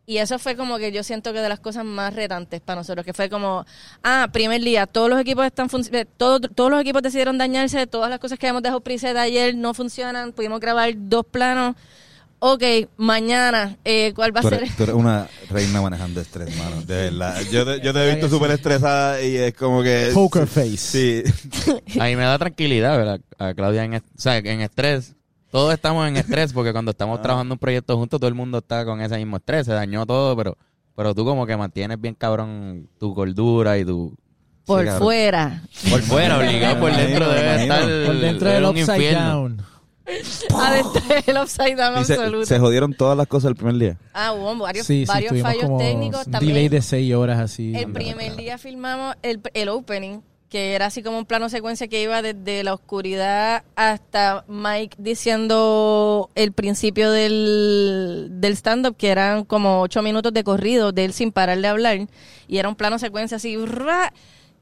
[0.09, 3.05] Y eso fue como que yo siento que de las cosas más retantes para nosotros,
[3.05, 3.65] que fue como,
[4.03, 8.09] ah, primer día, todos los equipos están eh, todo- todos los equipos decidieron dañarse, todas
[8.09, 11.75] las cosas que habíamos dejado preset ayer no funcionan, pudimos grabar dos planos.
[12.39, 12.63] Ok,
[12.97, 14.59] mañana, eh, ¿cuál va a Tú ser?
[14.59, 16.81] eres, tú eres una reina manejando estrés, mano.
[16.83, 17.41] De verdad.
[17.51, 20.11] Yo te, yo te he visto súper estresada y es como que...
[20.13, 20.77] Poker face.
[20.77, 21.23] Sí.
[21.99, 23.19] A mí me da tranquilidad, ¿verdad?
[23.39, 25.15] A Claudia en, o sea, en estrés.
[25.49, 28.85] Todos estamos en estrés porque cuando estamos trabajando un proyecto juntos todo el mundo está
[28.85, 29.65] con ese mismo estrés.
[29.65, 30.57] Se dañó todo, pero
[30.95, 34.15] pero tú como que mantienes bien cabrón tu cordura y tu...
[34.65, 35.61] Por Sí, fuera.
[35.89, 37.81] Por fuera, obligado, por dentro debe estar...
[38.05, 39.29] Por dentro del un upside infierno.
[39.29, 39.61] down.
[40.55, 42.45] Adentro del upside down se, absoluto.
[42.45, 43.97] se jodieron todas las cosas el primer día.
[44.13, 46.53] Ah, hubo varios, Sí, sí, varios fallos como técnicos un también.
[46.53, 47.73] delay de seis horas así.
[47.75, 52.01] El primer día filmamos el, el opening, que era así como un plano secuencia que
[52.01, 59.81] iba desde la oscuridad hasta Mike diciendo el principio del, del stand-up, que eran como
[59.81, 62.07] ocho minutos de corrido de él sin parar de hablar.
[62.47, 64.13] Y era un plano secuencia así, ¡ra!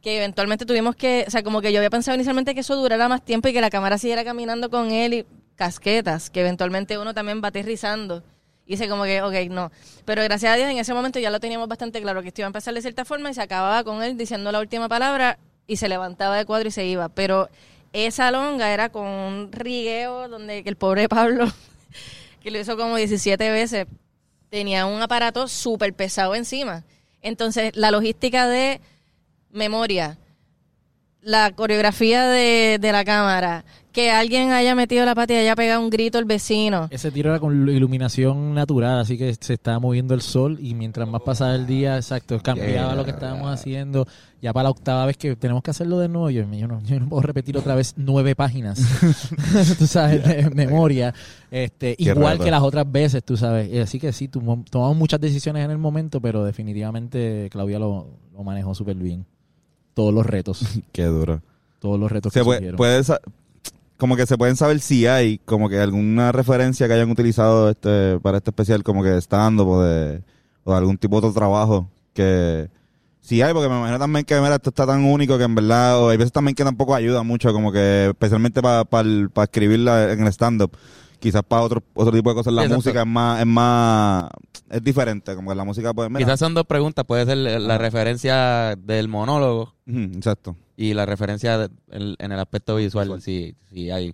[0.05, 3.09] Que eventualmente tuvimos que, o sea, como que yo había pensado inicialmente que eso durara
[3.09, 7.15] más tiempo y que la cámara siguiera caminando con él y casquetas, que eventualmente uno
[7.15, 8.21] también va aterrizando.
[8.67, 9.71] Y dice como que, ok, no.
[10.05, 12.45] Pero gracias a Dios en ese momento ya lo teníamos bastante claro, que esto iba
[12.45, 15.77] a empezar de cierta forma y se acababa con él diciendo la última palabra y
[15.77, 17.09] se levantaba de cuadro y se iba.
[17.09, 17.49] Pero
[17.91, 21.51] esa longa era con un rigueo donde el pobre Pablo,
[22.43, 23.87] que lo hizo como 17 veces,
[24.51, 26.83] tenía un aparato súper pesado encima.
[27.23, 28.81] Entonces, la logística de
[29.55, 30.17] memoria,
[31.21, 35.81] la coreografía de, de la cámara, que alguien haya metido la pata y haya pegado
[35.81, 36.87] un grito al vecino.
[36.91, 41.07] Ese tiro era con iluminación natural, así que se estaba moviendo el sol y mientras
[41.07, 42.95] más pasaba el día, exacto, cambiaba Yeah.
[42.95, 44.05] lo que estábamos haciendo.
[44.41, 46.99] Ya para la octava vez que tenemos que hacerlo de nuevo, yo, yo no, yo
[46.99, 48.79] no puedo repetir otra vez nueve páginas,
[49.79, 51.13] tú sabes, de memoria,
[51.49, 53.71] este, Qué igual que las otras veces, tú sabes.
[53.71, 58.43] Y Así que sí, tomamos muchas decisiones en el momento, pero definitivamente Claudia lo, lo
[58.43, 59.25] manejó súper bien.
[59.95, 61.41] Todos los retos, Qué duro.
[61.79, 63.01] todos los retos Se que puede, puede
[63.97, 68.19] como que se pueden saber si hay como que alguna referencia que hayan utilizado este
[68.19, 70.21] para este especial como que stand up o de
[70.65, 72.69] o de algún tipo de otro trabajo que
[73.21, 75.99] si hay porque me imagino también que mira esto está tan único que en verdad
[76.03, 80.21] o hay veces también que tampoco ayuda mucho como que especialmente para para escribirla en
[80.21, 80.71] el stand up
[81.25, 82.77] quizás para otro otro tipo de cosas la Exacto.
[82.77, 84.29] música es más es más
[84.69, 87.03] es diferente como que la música pues mira Quizás son dos preguntas.
[87.05, 92.75] Puede ser la referencia del monólogo exacto y la referencia de- en, en el aspecto
[92.75, 93.21] visual, Visual.
[93.21, 94.13] si, si hay.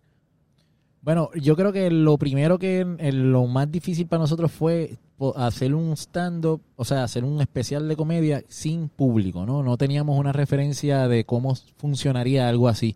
[1.04, 4.98] Bueno, yo creo que lo primero que lo más difícil para nosotros fue
[5.36, 9.64] hacer un stand-up, o sea, hacer un especial de comedia sin público, ¿no?
[9.64, 12.96] No teníamos una referencia de cómo funcionaría algo así.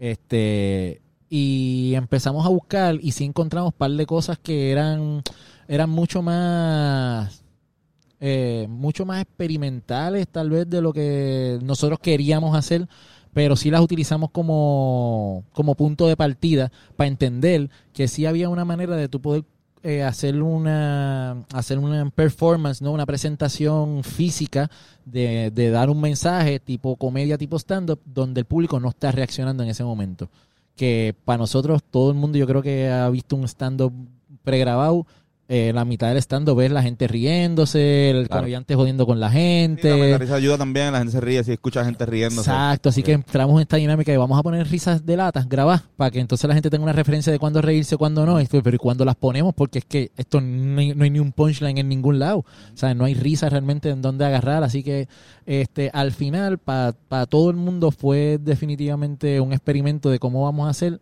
[0.00, 5.22] Este y empezamos a buscar y sí encontramos un par de cosas que eran
[5.68, 7.42] eran mucho más
[8.20, 12.88] eh, mucho más experimentales tal vez de lo que nosotros queríamos hacer
[13.36, 18.64] pero sí las utilizamos como, como punto de partida para entender que sí había una
[18.64, 19.44] manera de tú poder
[19.82, 24.70] eh, hacer una hacer una performance, no una presentación física
[25.04, 29.62] de, de dar un mensaje tipo comedia, tipo stand-up, donde el público no está reaccionando
[29.62, 30.30] en ese momento.
[30.76, 33.92] Que para nosotros, todo el mundo yo creo que ha visto un stand-up
[34.42, 35.06] pregrabado.
[35.48, 38.40] Eh, la mitad del stand-up es la gente riéndose, el Claro.
[38.42, 40.10] comediante jodiendo con la gente.
[40.10, 43.02] la risa ayuda también la gente se ríe si escucha a gente riéndose Exacto, así
[43.04, 46.18] que entramos en esta dinámica de vamos a poner risas de latas, grabar, para que
[46.18, 49.04] entonces la gente tenga una referencia de cuándo reírse, cuándo no, Esto, pero ¿y cuándo
[49.04, 49.54] las ponemos?
[49.54, 52.44] Porque es que esto no hay, no hay ni un punchline en ningún lado, o
[52.76, 55.08] sea, no hay risa realmente en dónde agarrar, así que
[55.46, 56.92] este al final para
[57.28, 61.00] todo el mundo fue definitivamente un experimento de cómo vamos a hacer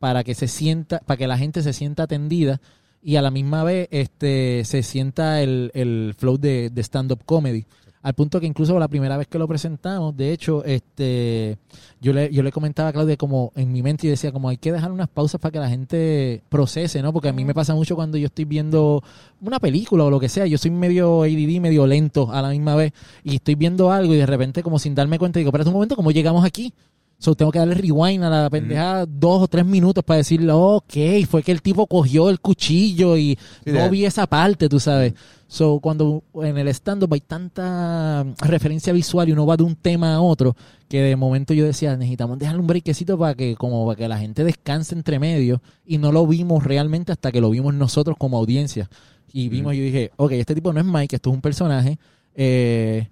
[0.00, 2.60] para que se sienta, para que la gente se sienta atendida
[3.08, 7.64] y a la misma vez este se sienta el, el flow de, de stand-up comedy.
[8.02, 11.56] Al punto que incluso la primera vez que lo presentamos, de hecho, este
[12.02, 14.58] yo le, yo le comentaba a Claudia como en mi mente y decía como hay
[14.58, 17.14] que dejar unas pausas para que la gente procese, ¿no?
[17.14, 19.02] Porque a mí me pasa mucho cuando yo estoy viendo
[19.40, 22.74] una película o lo que sea, yo soy medio ADD, medio lento a la misma
[22.74, 22.92] vez
[23.24, 25.96] y estoy viendo algo y de repente como sin darme cuenta digo, espérate un momento,
[25.96, 26.74] ¿cómo llegamos aquí?
[27.20, 30.94] So, tengo que darle rewind a la pendejada dos o tres minutos para decirle, ok,
[31.28, 35.14] fue que el tipo cogió el cuchillo y Sí, no vi esa parte, tú sabes.
[35.48, 40.14] So, cuando en el stand-up hay tanta referencia visual y uno va de un tema
[40.14, 40.54] a otro,
[40.88, 44.18] que de momento yo decía, necesitamos dejarle un brequecito para que, como para que la
[44.18, 48.38] gente descanse entre medio, y no lo vimos realmente hasta que lo vimos nosotros como
[48.38, 48.88] audiencia.
[49.32, 51.98] Y vimos, yo dije, ok, este tipo no es Mike, esto es un personaje.
[52.34, 53.08] Eh,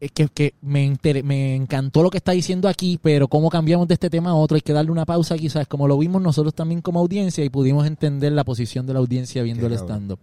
[0.00, 3.94] que, que me, inter- me encantó lo que está diciendo aquí, pero cómo cambiamos de
[3.94, 6.80] este tema a otro, hay que darle una pausa quizás, como lo vimos nosotros también
[6.80, 10.20] como audiencia y pudimos entender la posición de la audiencia viendo Qué el stand-up.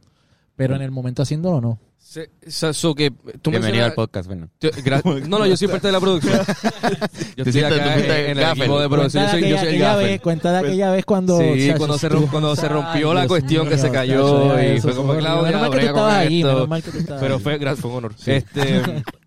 [0.56, 1.78] Pero en el momento haciéndolo no.
[1.98, 3.12] Se- so- so que
[3.42, 4.30] tú Bienvenido al podcast.
[4.62, 6.40] Yo- gra- no, no, yo soy parte de la producción.
[7.36, 8.64] Yo estoy acá en, en el gaffer.
[8.64, 9.24] equipo de producción.
[9.26, 10.08] Yo Cuenta soy, yo aquella, soy el aquella gaffer.
[10.10, 11.38] vez, cuenta de aquella vez cuando...
[11.40, 14.96] Sí, cuando se, cuando rompió Ay, la Dios cuestión que se cayó y eso fue
[14.96, 15.18] como.
[15.18, 16.54] Claudia, Menos mal que tú estabas allí, esto.
[16.54, 18.16] menos mal que tú estabas Pero fue, gracias, fue un honor.
[18.26, 18.82] Este,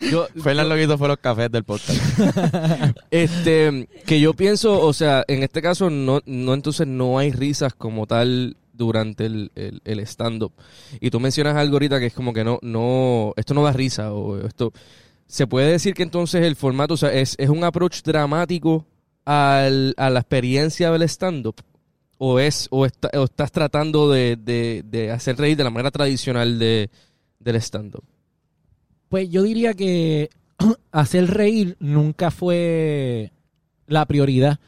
[0.00, 1.98] yo, Fernando lo que hizo fue los cafés del podcast.
[3.10, 7.74] este, que yo pienso, o sea, en este caso no, no entonces no hay risas
[7.74, 10.52] como tal durante el, el, el stand-up.
[11.00, 14.12] Y tú mencionas algo ahorita que es como que no, no, esto no da risa
[14.12, 14.72] o esto.
[15.26, 18.86] Se puede decir que entonces el formato, o sea, es, es un approach dramático
[19.24, 21.56] al, a la experiencia del stand-up.
[22.18, 25.90] o es o, está- o estás tratando de, de- de hacer reír de la manera
[25.90, 26.88] tradicional de,
[27.40, 28.04] del stand-up?
[29.08, 30.30] Pues yo diría que
[30.92, 33.32] hacer reír nunca fue
[33.86, 34.58] la prioridad.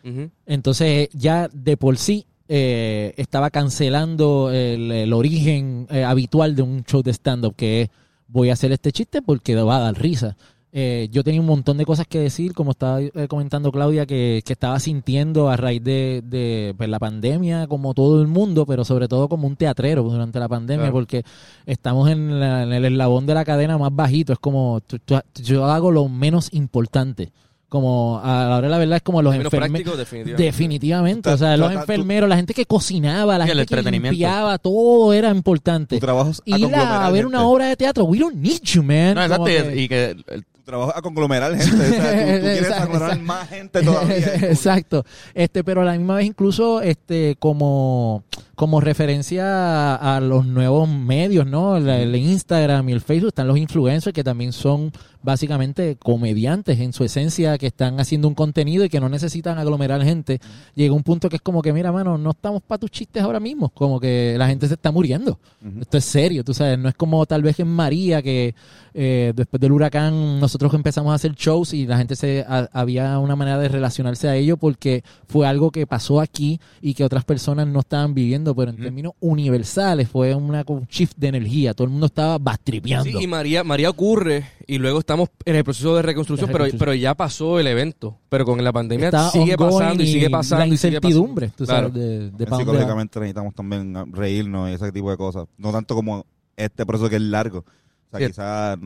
[0.47, 6.85] Entonces ya de por sí eh, estaba cancelando el, el origen eh, habitual de un
[6.85, 7.91] show de stand-up, que es
[8.33, 10.37] voy a hacer este chiste porque va a dar risa.
[10.73, 14.41] Eh, yo tenía un montón de cosas que decir, como estaba eh, comentando Claudia, que,
[14.45, 18.85] que estaba sintiendo a raíz de, de, pues, la pandemia, como todo el mundo, pero
[18.85, 20.93] sobre todo como un teatrero durante la pandemia, Claro.
[20.93, 21.25] porque
[21.67, 24.33] estamos en, la- en el eslabón de la cadena más bajito.
[24.33, 27.33] Es como, tú- tú- yo hago lo menos importante.
[27.69, 29.97] Como a la hora de la verdad es como los enfermeros.
[29.97, 30.43] definitivamente.
[30.43, 31.31] Definitivamente.
[31.31, 35.97] O sea, los enfermeros, la gente que cocinaba, la gente que limpiaba, todo era importante.
[35.97, 37.27] Tu trabajo es Ir a conglomerar ver gente.
[37.37, 39.15] una obra de teatro, we don't need you, man.
[39.15, 39.49] No, exacto.
[39.49, 40.17] Y- que-
[40.60, 41.77] Y trabajo es a conglomerar gente.
[41.77, 43.27] O sea, tú, tú quieres Exacto, conglomerar exacto.
[43.27, 44.35] más gente todavía.
[44.51, 45.05] Exacto.
[45.35, 50.87] Este, pero a la misma vez incluso este como como referencia a, a los nuevos
[50.87, 51.79] medios, ¿no?
[51.79, 56.93] El, el Instagram y el Facebook están los influencers que también son básicamente comediantes en
[56.93, 60.41] su esencia que están haciendo un contenido y que no necesitan aglomerar gente.
[60.75, 63.41] Llega un punto que es como que, mira, mano, no estamos para tus chistes ahora
[63.41, 65.39] mismo, como que la gente se está muriendo.
[65.65, 65.81] Ujú.
[65.81, 68.55] Esto es serio, tú sabes, no es como tal vez en María que
[68.93, 73.19] eh, después del huracán nosotros empezamos a hacer shows y la gente se a- había
[73.19, 77.25] una manera de relacionarse a ello porque fue algo que pasó aquí y que otras
[77.25, 78.85] personas no estaban viviendo, pero en Ujú.
[78.85, 83.11] términos universales fue una, un shift de energía, todo el mundo estaba bastripeando.
[83.19, 86.65] Sí, y María, María ocurre y luego estamos en el proceso de reconstrucción, De pero,
[86.65, 86.87] reconstrucción.
[86.95, 88.19] pero ya pasó el evento.
[88.29, 90.67] Pero con la pandemia Está sigue pasando y sigue pasando.
[90.67, 91.09] la y sigue pasando.
[91.09, 91.89] incertidumbre, tú Claro.
[91.89, 92.59] sabes, de, de va.
[92.59, 95.47] Psicológicamente necesitamos también reírnos y ese tipo de cosas.
[95.59, 96.25] No tanto como
[96.57, 97.65] este proceso que es largo.
[98.13, 98.27] O sea, Sí.
[98.33, 98.79] quizás...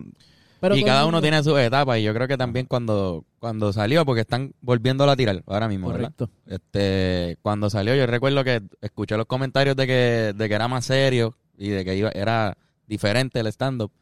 [0.65, 1.99] Pero y cada uno tiene sus etapas.
[1.99, 5.89] Y yo creo que también cuando, cuando salió, porque están volviéndolo a tirar ahora mismo,
[5.89, 6.15] ¿verdad?
[6.17, 6.31] Correcto.
[6.47, 10.87] Este, cuando salió, yo recuerdo que escuché los comentarios de que, de que era más
[10.87, 13.93] serio y de que iba, era diferente el stand-up.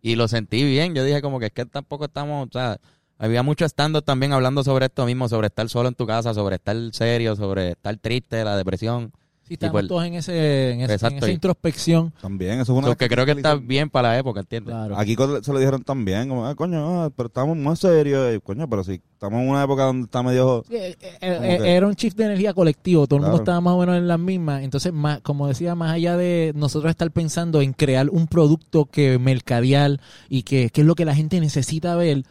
[0.00, 0.94] Y lo sentí bien.
[0.94, 2.78] Yo dije como que es que tampoco estamos, o sea,
[3.18, 6.54] había mucho stand-up también hablando sobre esto mismo, sobre estar solo en tu casa, sobre
[6.54, 9.10] estar serio, sobre estar triste, la depresión.
[9.46, 12.12] Sí, estamos pues- todos en, ese, en, ese- en esa introspección.
[12.22, 12.88] También, eso es una...
[12.88, 14.72] So, que creo que está bien para la época, ¿entiendes?
[14.74, 14.96] Claro.
[14.96, 18.34] Aquí co- se lo dijeron también, como, ah, coño, ah, pero estamos más serios.
[18.34, 20.64] Y, coño, pero si estamos en una época donde está medio...
[20.68, 23.38] Sí, eh, eh, Como eh, que- era un shift de energía colectivo, todo el mundo
[23.38, 23.42] Claro.
[23.42, 24.62] estaba más o menos en las mismas.
[24.62, 29.18] Entonces, más, como decía, más allá de nosotros estar pensando en crear un producto que
[29.18, 32.22] mercadear y que, que es lo que la gente necesita ver,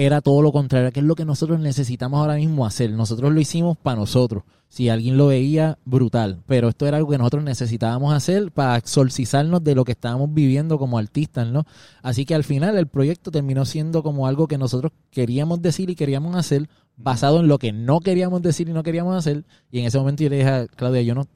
[0.00, 2.88] era todo lo contrario, que es lo que nosotros necesitamos ahora mismo hacer.
[2.92, 4.44] Nosotros lo hicimos para nosotros.
[4.68, 6.40] Si alguien lo veía, brutal.
[6.46, 10.78] Pero esto era algo que nosotros necesitábamos hacer para exorcizarnos de lo que estábamos viviendo
[10.78, 11.64] como artistas, ¿no?
[12.00, 15.96] Así que al final el proyecto terminó siendo como algo que nosotros queríamos decir y
[15.96, 19.46] queríamos hacer, basado en lo que no queríamos decir y no queríamos hacer.
[19.68, 21.26] Y en ese momento yo le dije a Claudia, yo no,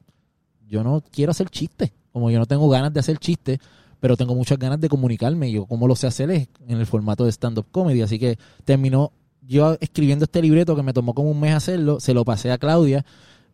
[0.68, 1.90] yo no quiero hacer chistes.
[2.12, 3.58] Como yo no tengo ganas de hacer chistes,
[4.02, 5.52] pero tengo muchas ganas de comunicarme.
[5.52, 6.28] Yo, ¿cómo lo sé hacer?
[6.32, 8.02] Es en el formato de stand-up comedy.
[8.02, 9.12] Así que terminó
[9.42, 12.58] yo escribiendo este libreto que me tomó como un mes hacerlo, se lo pasé a
[12.58, 13.06] Claudia.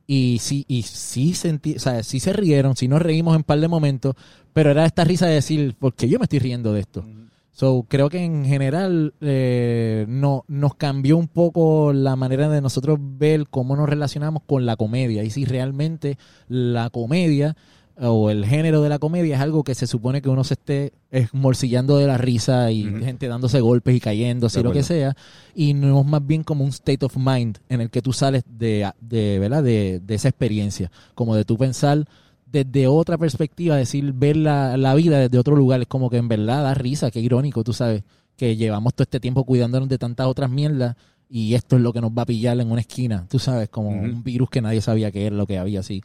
[0.07, 3.45] Y sí, y sí sentí, o sea, sí se rieron, sí nos reímos en un
[3.45, 4.15] par de momentos,
[4.55, 7.05] pero era esta risa de decir, ¿por qué yo me estoy riendo de esto?
[7.53, 12.99] So, creo que en general eh, no, nos cambió un poco la manera de nosotros
[13.03, 16.17] ver cómo nos relacionamos con la comedia y si realmente
[16.49, 17.55] la comedia
[18.01, 20.93] o el género de la comedia es algo que se supone que uno se esté
[21.11, 25.17] esmorcillando de la risa y gente dándose golpes y cayéndose y lo que sea
[25.55, 28.45] y no es más bien como un state of mind en el que tú sales
[28.47, 29.63] de, de ¿verdad?
[29.63, 32.07] De, de esa experiencia como de tú pensar
[32.51, 36.29] desde otra perspectiva, decir, ver la, la vida desde otro lugar, es como que en
[36.29, 38.05] verdad da risa, qué irónico, tú sabes,
[38.37, 40.97] que llevamos todo este tiempo cuidándonos de tantas otras mierdas
[41.29, 43.91] y esto es lo que nos va a pillar en una esquina, tú sabes, como
[43.91, 46.03] un virus que nadie sabía que era lo que había así.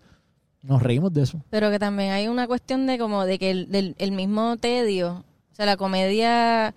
[0.63, 1.41] Nos reímos de eso.
[1.49, 5.55] Pero que también hay una cuestión de como de que el, el mismo tedio, o
[5.55, 6.73] sea, la comedia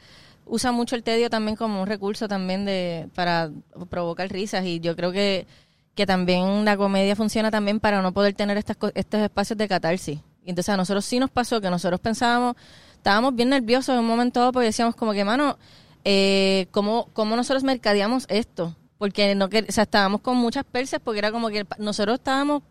[0.46, 3.50] usa mucho el tedio también como un recurso también de para
[3.90, 5.46] provocar risas y yo creo que,
[5.94, 10.20] que también la comedia funciona también para no poder tener estas, estos espacios de catarsis.
[10.44, 12.54] Y entonces a nosotros sí nos pasó que nosotros pensábamos,
[12.92, 15.58] estábamos bien nerviosos en un momento dado porque decíamos como que, mano,
[16.04, 18.76] eh, ¿cómo, ¿cómo nosotros mercadeamos esto?
[18.98, 22.62] Porque no o sea, estábamos con muchas persas porque era como que nosotros estábamos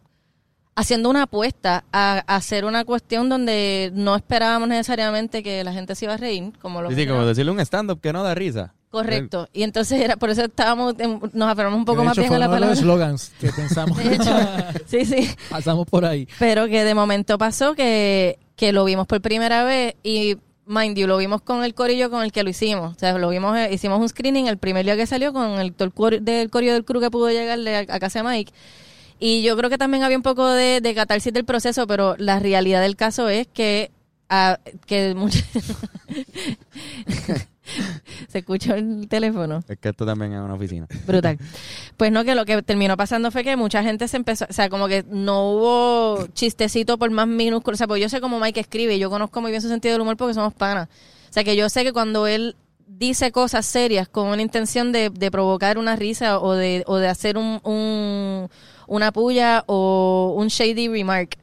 [0.76, 5.96] haciendo una apuesta a, a hacer una cuestión donde no esperábamos necesariamente que la gente
[5.96, 8.36] se iba a reír, como lo Sí, sí, como decirle un stand-up que no da
[8.36, 8.74] risa.
[8.90, 9.50] Correcto.
[9.52, 12.34] Y entonces era por eso estábamos en- nos aferramos un poco De más hecho, bien
[12.34, 12.76] a la los palabra.
[12.76, 13.98] slogans que pensamos.
[13.98, 14.38] De hecho,
[14.86, 15.30] sí, sí.
[15.50, 16.28] Pasamos por ahí.
[16.40, 21.08] Pero que de momento pasó que, que lo vimos por primera vez y, mind you,
[21.08, 22.96] lo vimos con el corillo con el que lo hicimos.
[22.96, 25.74] O sea, lo vimos, eh, hicimos un screening el primer día que salió con el,
[25.74, 28.54] todo el cor- del corillo del crew que pudo llegarle a, a casa de Mike.
[29.20, 32.40] Y yo creo que también había un poco de, de catarsis del proceso, pero la
[32.40, 33.92] realidad del caso es que,
[34.30, 35.16] ah, que
[38.28, 39.64] se escucha el teléfono.
[39.68, 40.88] Es que esto también es una oficina.
[41.08, 41.38] Brutal.
[41.98, 44.70] Pues no, que lo que terminó pasando fue que mucha gente se empezó, o sea,
[44.70, 47.76] como que no hubo chistecito por más minúsculo.
[47.76, 50.02] O sea, pues yo sé cómo Mike escribe yo conozco muy bien su sentido del
[50.02, 50.88] humor porque somos panas.
[51.30, 52.56] O sea, que yo sé que cuando él
[52.88, 57.08] dice cosas serias con una intención de, de provocar una risa o de, o de
[57.08, 58.48] hacer un, un-
[58.88, 61.38] una puya o un shady remark.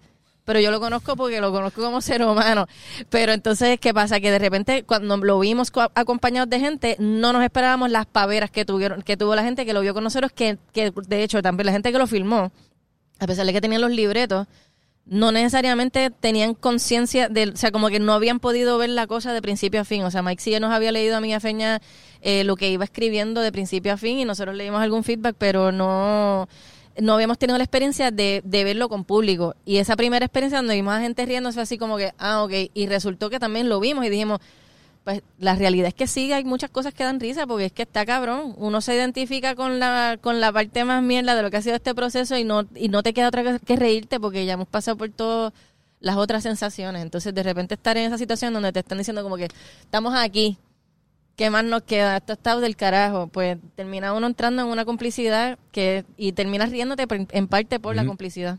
[0.44, 2.66] Pero yo lo conozco porque lo conozco como ser humano.
[3.11, 4.18] Pero entonces, ¿qué pasa?
[4.18, 8.50] Que de repente, cuando lo vimos co- acompañados de gente, no nos esperábamos las paveras
[8.50, 11.42] que tuvieron, que tuvo la gente que lo vio con nosotros, que, que de hecho
[11.42, 12.50] también la gente que lo filmó,
[13.20, 14.48] a pesar de que tenían los libretos,
[15.07, 19.33] no necesariamente tenían conciencia de, o sea, como que no habían podido ver la cosa
[19.33, 20.02] de principio a fin.
[20.02, 21.81] O sea, Mike sí nos había leído a mí a Feña
[22.20, 25.70] eh, lo que iba escribiendo de principio a fin y nosotros leímos algún feedback, pero
[25.70, 26.48] no,
[26.98, 29.55] no habíamos tenido la experiencia de, de verlo con público.
[29.64, 32.52] Y esa primera experiencia donde vimos a gente riéndose así como que, ah, ok.
[32.74, 34.40] Y resultó que también lo vimos y dijimos,
[35.05, 37.83] pues la realidad es que sí hay muchas cosas que dan risa porque es que
[37.83, 38.55] está cabrón.
[38.57, 41.76] Uno se identifica con la con la parte más mierda de lo que ha sido
[41.76, 44.96] este proceso y no y no te queda otra que reírte porque ya hemos pasado
[44.96, 45.52] por todas
[46.00, 47.02] las otras sensaciones.
[47.02, 49.48] Entonces, de repente estar en esa situación donde te están diciendo como que
[49.81, 50.59] estamos aquí,
[51.36, 52.16] ¿qué más nos queda?
[52.18, 53.26] Esto está del carajo.
[53.28, 57.94] Pues termina uno entrando en una complicidad que y terminas riéndote por- en parte por
[57.96, 58.58] la complicidad.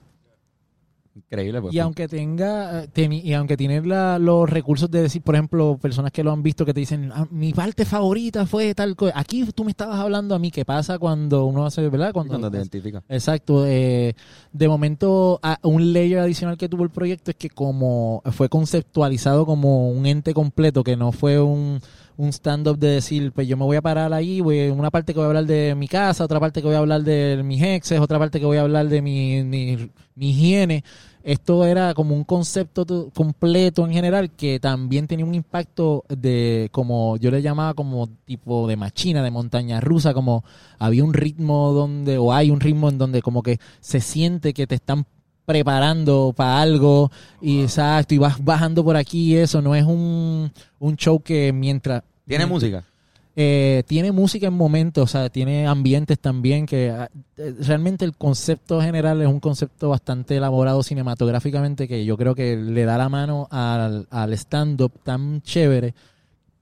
[1.15, 1.75] Increíble, pues.
[1.75, 6.11] Y aunque tenga, eh, y aunque tiene la- los recursos de decir, por ejemplo, personas
[6.11, 9.13] que lo han visto que te dicen, "Ah, mi parte favorita fue tal cosa.
[9.15, 12.13] Aquí tú me estabas hablando a mí, ¿qué pasa cuando uno hace, ¿verdad?
[12.13, 13.03] Cuando, cuando te identificas.
[13.09, 13.63] Exacto.
[13.67, 14.15] eh,
[14.51, 19.91] de momento, un layer adicional que tuvo el proyecto es que como fue conceptualizado como
[19.91, 21.79] un ente completo, que no fue un,
[22.17, 25.19] un stand-up de decir, pues yo me voy a parar ahí, voy, una parte que
[25.19, 27.99] voy a hablar de mi casa, otra parte que voy a hablar de mis exes,
[27.99, 30.83] otra parte que voy a hablar de mi, mi, mi higiene.
[31.23, 36.67] Esto era como un concepto to- completo en general que también tenía un impacto de,
[36.73, 40.43] como yo le llamaba como tipo de machina, de montaña rusa, como
[40.79, 44.67] había un ritmo donde, o hay un ritmo en donde como que se siente que
[44.67, 45.05] te están
[45.45, 50.51] preparando para algo y exacto, y vas bajando por aquí y eso, no es un,
[50.79, 52.03] un show que mientras...
[52.25, 52.83] ¿Tiene música?
[53.35, 58.15] Eh, tiene música en momentos, o sea, tiene ambientes también que ah, eh, realmente el
[58.15, 63.09] concepto general es un concepto bastante elaborado cinematográficamente que yo creo que le da la
[63.09, 65.95] mano al, al stand-up tan chévere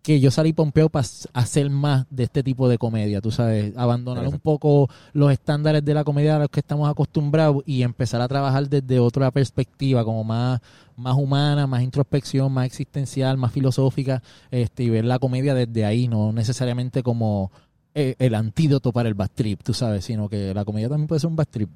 [0.02, 4.28] que yo salí pompeo para hacer más de este tipo de comedia, tú sabes, abandonar
[4.28, 8.28] un poco los estándares de la comedia a los que estamos acostumbrados y empezar a
[8.28, 10.60] trabajar desde otra perspectiva, como más,
[10.96, 16.08] más humana, más introspección, más existencial, más filosófica, este, y ver la comedia desde ahí,
[16.08, 17.52] no necesariamente como
[17.94, 21.20] eh, el antídoto para el bad trip, tú sabes, sino que la comedia también puede
[21.20, 21.70] ser un bad trip.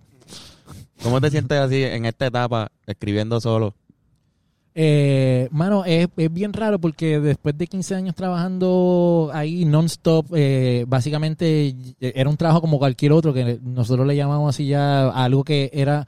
[1.03, 3.75] ¿Cómo te sientes así en esta etapa, escribiendo solo?
[4.77, 10.83] Eh, mano, es, es bien raro porque después de 15 años trabajando ahí non-stop, eh,
[10.85, 15.71] básicamente era un trabajo como cualquier otro que nosotros le llamamos así ya algo que
[15.73, 16.05] era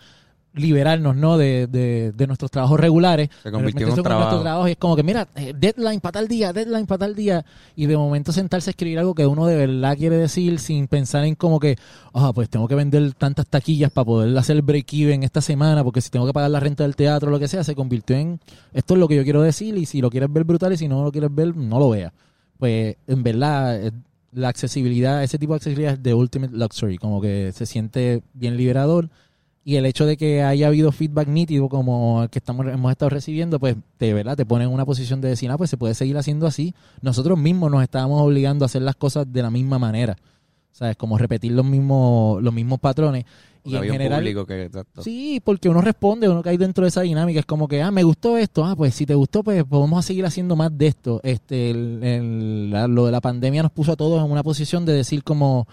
[0.57, 1.37] liberarnos, ¿no?
[1.37, 3.29] De, de, de nuestros trabajos regulares.
[3.43, 4.41] Se convirtió en un con nuestro trabajo.
[4.41, 7.45] trabajo y es como que, mira, eh, deadline para tal día, deadline para tal día.
[7.75, 11.23] Y de momento sentarse a escribir algo que uno de verdad quiere decir sin pensar
[11.23, 11.77] en como que,
[12.13, 16.01] ah, pues tengo que vender tantas taquillas para poder hacer el break-even esta semana, porque
[16.01, 18.39] si tengo que pagar la renta del teatro o lo que sea, se convirtió en,
[18.73, 20.87] esto es lo que yo quiero decir y si lo quieres ver brutal y si
[20.87, 22.11] no lo quieres ver, no lo veas.
[22.57, 23.91] Pues en verdad, eh,
[24.31, 28.57] la accesibilidad, ese tipo de accesibilidad es de ultimate luxury, como que se siente bien
[28.57, 29.09] liberador
[29.67, 33.09] y el hecho de que haya habido feedback nítido como el que estamos hemos estado
[33.09, 35.93] recibiendo pues de verdad te pone en una posición de decir ah pues se puede
[35.93, 39.77] seguir haciendo así nosotros mismos nos estábamos obligando a hacer las cosas de la misma
[39.77, 40.15] manera
[40.71, 43.25] sabes como repetir los mismos los mismos patrones
[43.65, 44.63] y en general público que...
[44.63, 45.01] exacto.
[45.03, 47.41] Sí, porque uno responde, uno cae dentro de esa dinámica.
[47.41, 48.63] Es como que, ah, me gustó esto.
[48.63, 51.19] Ah, pues si te gustó, pues podemos seguir haciendo más de esto.
[51.21, 54.85] Este, el- el- la- lo de la pandemia nos puso a todos en una posición
[54.85, 55.67] de decir como,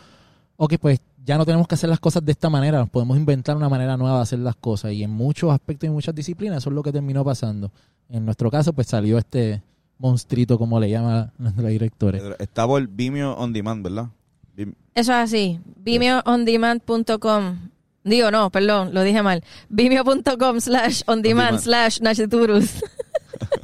[0.56, 2.78] ok, pues ya no tenemos que hacer las cosas de esta manera.
[2.78, 4.92] Nos podemos inventar una manera nueva de hacer las cosas.
[4.92, 7.70] Y en muchos aspectos y muchas disciplinas eso es lo que terminó pasando.
[8.08, 9.62] En nuestro caso, pues salió este
[9.98, 12.18] monstruito, como le llama nuestra directora.
[12.38, 14.08] Está por Vimeo On Demand, ¿verdad?
[14.56, 15.60] Vim- Eso es así.
[15.76, 17.70] Vimeoondemand.com.
[18.04, 19.42] Digo, no, perdón, lo dije mal.
[19.70, 22.82] Vimeo.com slash on demand slash Nachiturus.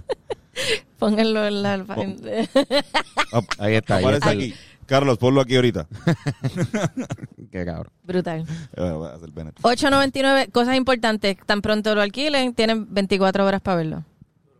[0.98, 1.84] Pónganlo en la...
[3.32, 4.34] Oh, ahí está, ahí está.
[4.90, 5.86] Carlos, ponlo aquí ahorita.
[7.52, 7.92] Qué cabrón.
[8.02, 8.40] Brutal.
[8.76, 9.54] Eh, voy a hacer Bennett.
[9.60, 11.36] 8.99, cosas importantes.
[11.46, 14.04] Tan pronto lo alquilen, tienen 24 horas para verlo.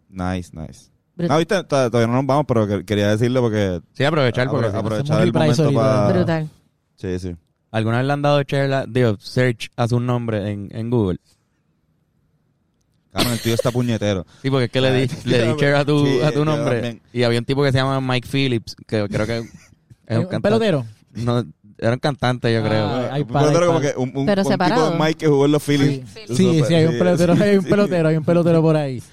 [0.08, 0.88] Nice, nice.
[1.16, 1.34] Brutal.
[1.34, 4.68] No, viste, Tod- todavía no nos vamos, pero que- quería decirlo porque Sí, aprovechar porque...
[4.68, 6.08] apro- si no- aprovechar el momento para...
[6.12, 6.48] Brutal.
[6.94, 7.36] Sí, sí.
[7.72, 11.18] ¿Alguna vez le han dado share a- digo, search a su nombre en, en Google?
[13.12, 14.24] Cabrón, el tío está puñetero.
[14.42, 17.00] Sí, porque es que le di, le di share a tu, sí, a tu nombre.
[17.12, 19.42] Y había un tipo que se llama Mike Phillips, que creo que
[20.10, 20.40] es un, ¿Un cantante.
[20.48, 20.84] pelotero?
[21.14, 21.44] No,
[21.78, 22.86] era un cantante, yo creo.
[22.86, 25.14] Ah, hay Un par, pelotero hay como que un, un, Pero un tipo de Mike
[25.14, 26.00] que jugó en los Phillies.
[26.28, 27.70] Sí, sí, hay un pelotero, hay un sí.
[27.70, 29.02] pelotero, hay un pelotero por ahí.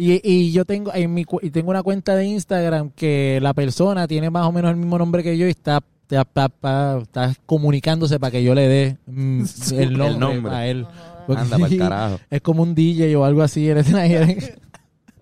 [0.00, 3.52] Y, y yo tengo en mi cu- y tengo una cuenta de Instagram que la
[3.52, 7.34] persona tiene más o menos el mismo nombre que yo y está está, está- está
[7.46, 10.54] comunicándose para que yo le dé mm, el nombre, nombre.
[10.54, 10.86] a él.
[11.26, 12.20] Porque Anda pa'l carajo.
[12.30, 13.78] Es como un DJ o algo así, en-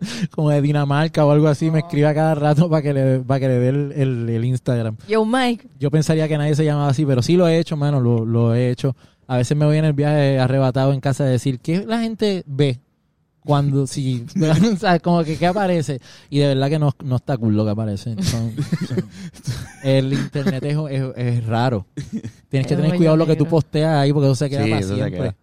[0.30, 3.40] como de Dinamarca o algo así, me escribe a cada rato para que le, para
[3.40, 4.96] que le dé el, el- el Instagram.
[5.08, 5.68] Yo, Mike.
[5.78, 8.54] Yo pensaría que nadie se llamaba así, pero sí lo he hecho, mano, lo, lo
[8.54, 8.94] he hecho.
[9.28, 12.44] A veces me voy en el viaje arrebatado en casa a decir, ¿qué la gente
[12.46, 12.78] ve?
[13.40, 14.26] Cuando, si,
[14.74, 16.00] o sea, como que qué aparece.
[16.30, 18.14] Y de verdad que no, no está cool lo que aparece.
[18.22, 19.04] Son- son-
[19.84, 21.86] el internet es, es, es raro.
[22.48, 24.70] Tienes que Es tener cuidado lo que tú posteas ahí porque eso se queda Sí,
[24.70, 25.34] para siempre.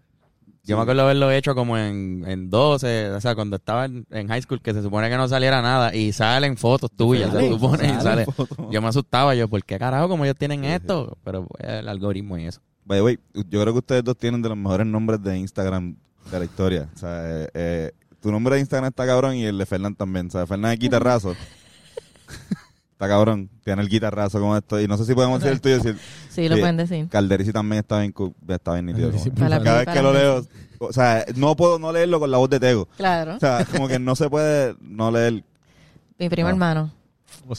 [0.66, 4.28] Yo me acuerdo haberlo hecho como en, en 12, o sea, cuando estaba en, en
[4.30, 7.54] high school, que se supone que no saliera nada, y salen fotos tuyas, Sale, se
[7.54, 8.26] supone, y sale sale.
[8.26, 8.58] fotos.
[8.72, 11.18] Yo me asustaba, yo, ¿por qué carajo como ellos tienen esto?
[11.26, 12.62] Pero pues, el algoritmo y eso.
[12.86, 15.96] By the way, yo creo que ustedes dos tienen de los mejores nombres de Instagram
[16.32, 16.90] de la historia.
[16.96, 17.92] O sea, eh, eh,
[18.22, 20.28] tu nombre de Instagram está cabrón y el de Fernán también.
[20.28, 21.36] O sea, Fernán es guitarrazo.
[23.04, 23.50] está cabrón.
[23.64, 24.80] Tiene el guitarrazo como esto.
[24.80, 25.80] Y no sé si podemos decir el tuyo.
[25.82, 25.94] Si
[26.30, 26.62] Sí, lo Sí.
[26.62, 27.08] pueden decir.
[27.10, 28.14] Calderisi también está bien,
[28.48, 29.12] está bien nítido.
[29.12, 30.46] Cada mí, vez para que lo leo,
[30.80, 32.88] o sea, no puedo no leerlo con la voz de Tego.
[32.98, 33.36] Claro.
[33.36, 35.44] O sea, como que no se puede no leer.
[36.20, 36.52] Mi primo Ah.
[36.52, 36.92] hermano.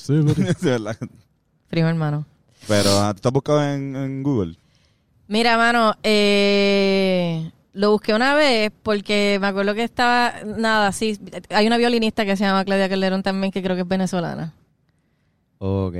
[0.09, 0.97] de verdad.
[1.68, 2.24] Primo hermano.
[2.68, 4.57] Pero ah, ¿tú estás buscado en, en Google?
[5.28, 11.18] Mira, mano, eh, lo busqué una vez porque me acuerdo que estaba, nada, sí,
[11.51, 14.53] hay una violinista que se llama Claudia Calderón también que creo que es venezolana.
[15.59, 15.97] Ok.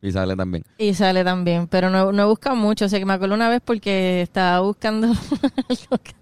[0.00, 0.64] Y sale también.
[0.78, 3.48] Y sale también, pero no, no he buscado mucho, o sea que me acuerdo una
[3.48, 5.08] vez porque estaba buscando
[5.68, 6.14] algo que-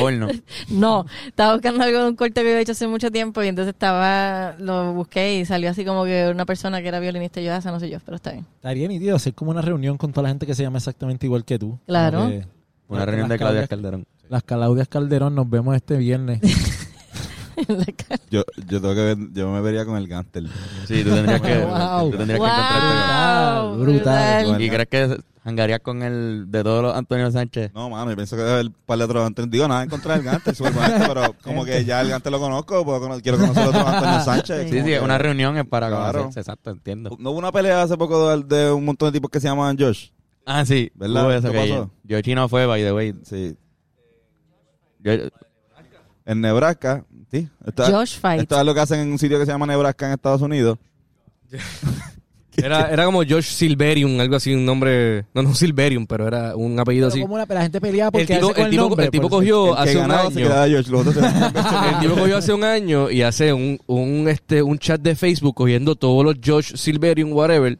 [0.00, 0.26] Porno.
[0.70, 3.74] no, estaba buscando algo de un corte que había hecho hace mucho tiempo y entonces
[3.74, 7.52] estaba, lo busqué y salió así como que una persona que era violinista y yo,
[7.52, 8.44] "Ah, esa no sé yo, pero está bien.
[8.56, 11.44] Estaría nítido hacer como una reunión con toda la gente que se llama exactamente igual
[11.44, 11.78] que tú.
[11.86, 12.26] Claro.
[12.28, 12.44] Que-
[12.88, 14.06] Una reunión de Claudia Claudias- Calderón.
[14.30, 16.40] Las Claudias Calderón, nos vemos este viernes.
[17.68, 18.20] En la cara.
[18.30, 20.48] Yo, yo tengo que ver, yo me vería con el Gantel.
[20.86, 22.10] Sí, tú tendrías que, Wow.
[22.10, 24.62] tú tendrías que Wow, encontrarte Brutal, brutal.
[24.62, 27.72] ¿Y crees que jangarías con el de todos los Antonio Sánchez?
[27.74, 29.50] No, mano, yo pienso que debe haber un par de otros Antonio.
[29.50, 33.20] Digo, nada en contra del bonito, pero como que ya el Gantel lo conozco, cono-
[33.20, 34.70] quiero conocer a otro Antonio Sánchez.
[34.70, 36.12] Sí, sí, que- una reunión es para Claro.
[36.20, 37.16] conocerse, exacto, entiendo.
[37.18, 39.76] No hubo una pelea hace poco de, de un montón de tipos que se llamaban
[39.78, 40.10] Josh.
[40.46, 41.36] Ah, sí, ¿Verdad?
[41.36, 41.90] eso ¿Qué que pasó?
[42.04, 43.14] Yo chino fue, by the way.
[43.24, 43.56] Sí.
[45.00, 45.12] Yo-
[46.24, 47.48] En Nebraska, sí.
[47.66, 48.42] Esto, Josh Fight.
[48.42, 50.78] esto es lo que hacen en un sitio que se llama Nebraska en Estados Unidos.
[52.60, 55.24] Era, era como Josh Silverium, algo así, un nombre.
[55.32, 57.20] No, no Silverium, pero era un apellido Pero así.
[57.22, 59.84] como la, la gente peleaba El porque tipo, el tipo- nombre, el tipo cogió El
[59.84, 60.30] que hace un año.
[60.34, 61.20] quedaba Josh, los otros se
[61.94, 65.54] El tipo cogió hace un año y hace un, un, este, un chat de Facebook
[65.54, 67.78] cogiendo todos los Josh Silverium, whatever,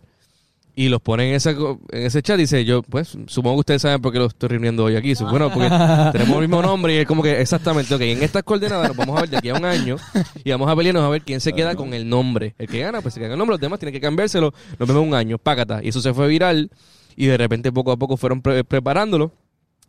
[0.81, 3.83] y los pone en, esa, en ese chat y dice, yo, pues, supongo que ustedes
[3.83, 5.13] saben por qué lo estoy reuniendo hoy aquí.
[5.29, 5.69] Bueno, porque
[6.13, 9.19] tenemos el mismo nombre y es como que, exactamente, ok, en estas coordenadas nos vamos
[9.19, 9.97] a ver de aquí a un año
[10.45, 12.55] y vamos a pelearnos a ver quién se queda con el nombre.
[12.59, 14.89] El que gana, pues se queda con el nombre, los demás tienen que cambiárselo, nos
[14.89, 15.81] vemos un año, págata.
[15.83, 16.71] Y eso se fue viral
[17.17, 19.33] y de repente poco a poco fueron pre- preparándolo.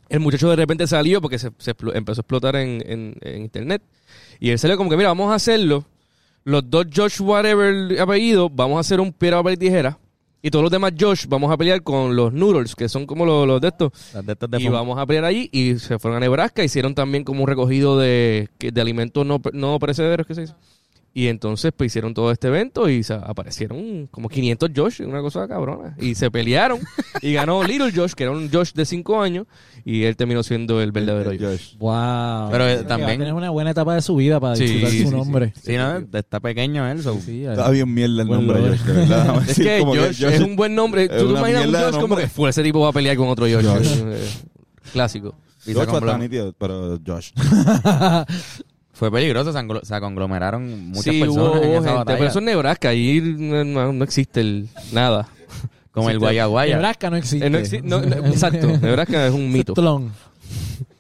[0.10, 1.48] El muchacho de repente salió porque se,
[1.94, 3.84] empezó a explotar en, en- en internet.
[4.40, 5.86] Y él salió como que, mira, vamos a hacerlo.
[6.46, 10.00] Los dos Josh whatever apellido, vamos a hacer un piedra, papel y tijera.
[10.42, 13.46] Y todos los demás Josh vamos a pelear con los Noodles, que son como los,
[13.46, 13.92] los de estos.
[14.14, 15.50] las de estas de y fun- vamos a pelear allí.
[15.52, 16.64] Y se fueron a Nebraska.
[16.64, 20.54] Hicieron también como un recogido de, de alimentos no, no perecederos, ¿qué se dice?
[21.12, 25.48] Y entonces pues hicieron todo este evento y se aparecieron como 500 Josh, una cosa
[25.48, 25.96] cabrona.
[26.00, 26.80] Y se pelearon
[27.22, 29.48] y ganó Little Josh, que era un Josh de 5 años,
[29.84, 31.40] y él terminó siendo el verdadero Josh.
[31.42, 31.78] Josh.
[31.80, 32.52] Wow.
[32.52, 35.10] Pero, eh, también- tener una buena etapa de su vida para Sí, disfrutar sí, su
[35.10, 35.54] sí, nombre.
[35.62, 35.98] Sí, ¿no?
[36.14, 37.02] Está pequeño él.
[37.02, 38.70] so- Sí, Está bien mierda el Buen nombre.
[38.70, 39.44] Josh, de verdad.
[39.50, 41.06] Es que como Josh, es un buen nombre.
[41.06, 43.28] es Tú te imaginas un Josh como que fue ese tipo va a pelear con
[43.30, 43.66] otro Josh.
[43.66, 43.90] Josh.
[44.94, 45.36] Clásico.
[45.66, 47.32] Josh está conglom- nítido, pero Josh.
[49.00, 52.18] Fue peligroso, se, anglo- se conglomeraron muchas sí, personas hubo, en esa gente, batalla.
[52.18, 52.90] pero eso es Nebraska.
[52.90, 55.30] Ahí no, no- existe el, nada.
[55.92, 56.76] Como el Guayaguaya.
[56.76, 57.48] Nebraska no existe.
[57.48, 58.68] Eh, no exi- no, no, exacto.
[58.82, 59.74] Nebraska es un mito.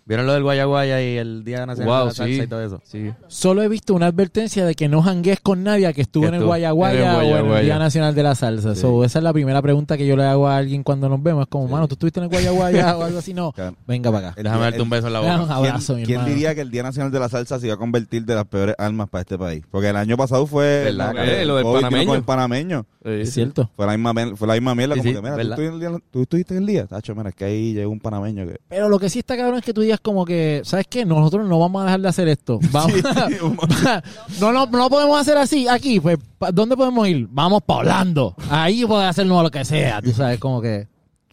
[0.09, 2.41] ¿Vieron lo del Guayaguaya y el Día Nacional de Wow, la Salsa sí.
[2.41, 2.81] y todo eso?
[2.83, 3.11] Sí.
[3.27, 6.43] Solo he visto una advertencia de que no jangues con nadie que estuvo en el
[6.43, 7.65] Guayaguaya o en el.
[7.65, 8.73] Día Nacional de la Salsa.
[8.75, 8.81] Sí.
[8.81, 11.43] So, esa es la primera pregunta que yo le hago a alguien cuando nos vemos.
[11.43, 13.33] Es como, mano, ¿tú estuviste en el Guayaguaya o algo así?
[13.33, 13.53] No,
[13.87, 14.33] venga para acá.
[14.39, 15.53] El Déjame darte un beso en la Dame boca.
[15.57, 17.75] un ¿Quién, abrazo, mi quién diría que el Día Nacional de la Salsa se iba
[17.75, 19.63] a convertir de las peores armas para este país?
[19.69, 21.13] Porque el año pasado fue ¿Verdad?
[21.13, 22.07] la- Eh, lo del panameño.
[22.07, 22.85] con el panameño.
[23.03, 23.69] Es cierto.
[23.75, 24.95] Fue la misma, fue la misma mierda.
[24.95, 25.51] Sí, como sí, que, mira, ¿tú, ¿verdad?
[25.59, 26.85] estuviste en el día- ¿tú estuviste en el día?
[26.87, 28.59] Tacho, mira, es que ahí llegó un panameño que...
[28.67, 31.05] Pero lo que sí está cabrón es que tú digas como que, ¿sabes qué?
[31.05, 32.59] Nosotros no vamos a dejar de hacer esto.
[32.71, 32.93] Vamos
[34.39, 35.99] no, no, no podemos hacer así aquí.
[35.99, 37.27] Pues, ¿pa- ¿dónde podemos ir?
[37.29, 38.35] Vamos para Orlando.
[38.49, 40.01] Ahí puede hacernos lo que sea.
[40.01, 40.87] Tú sabes, como que...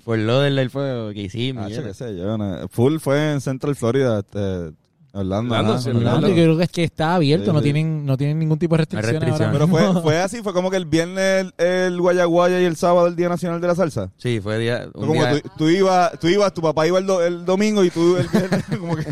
[0.04, 1.66] Por lo del, fuego que hicimos.
[1.68, 2.68] qué sé yo, no.
[2.68, 4.72] Full fue en Central Florida, este,
[5.16, 5.54] Orlando.
[5.54, 6.08] Orlando, ajá, sí, Orlando.
[6.10, 7.46] Orlando, yo creo que es que está abierto.
[7.46, 7.64] Sí, no sí.
[7.64, 9.14] tienen no tienen ningún tipo de restricciones.
[9.14, 9.52] ahora restricciones.
[9.52, 9.92] Pero mismo.
[9.94, 13.16] fue, fue así, fue como que el viernes el, el Guayaguaya y el sábado el
[13.16, 14.10] Día Nacional de la Salsa.
[14.18, 14.86] Sí, fue día.
[14.94, 17.82] Un como día tú, tú ibas, tú ibas, tu papá iba el, do- el domingo
[17.84, 19.04] y tú el viernes, como que...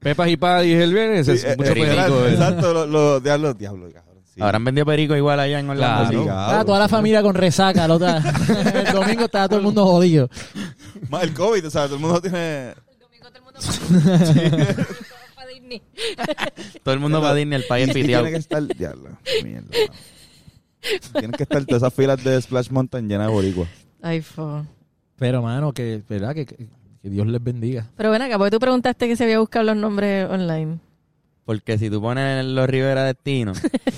[0.00, 2.24] Pepas y Paddy el viernes, Sí, es eh, mucho eh, perico.
[2.26, 2.32] eh.
[2.32, 4.22] Exacto, los lo, diablos, diablos, cabrón.
[4.32, 4.40] sí.
[4.40, 6.10] Habrán vendido perico igual allá en Orlando.
[6.10, 6.24] Claro.
[6.24, 6.28] sí.
[6.30, 7.88] Ah, toda la familia con resaca.
[7.88, 8.18] la otra-
[8.86, 10.28] el domingo estaba todo el mundo jodido.
[11.08, 12.68] Más el COVID, o sea, todo el mundo tiene...
[12.70, 14.84] El domingo todo el mundo
[15.68, 15.82] Disney.
[16.82, 18.24] Todo el mundo va a Disney, el país piteado.
[18.24, 18.66] Tiene que estar...
[18.66, 19.10] Diablo,
[19.44, 19.68] mierda.
[21.12, 23.66] Tienen que estar todas esas filas de Splash Mountain llenas de boricua.
[24.02, 24.64] Ay, fo.
[25.16, 26.34] Pero, mano, que, ¿verdad?
[26.34, 26.68] Que, que-
[27.02, 27.86] que Dios les bendiga.
[27.96, 30.78] Pero ven acá, porque tú preguntaste que se había buscado los nombres online.
[31.44, 33.52] Porque si tú pones los Rivera Destino.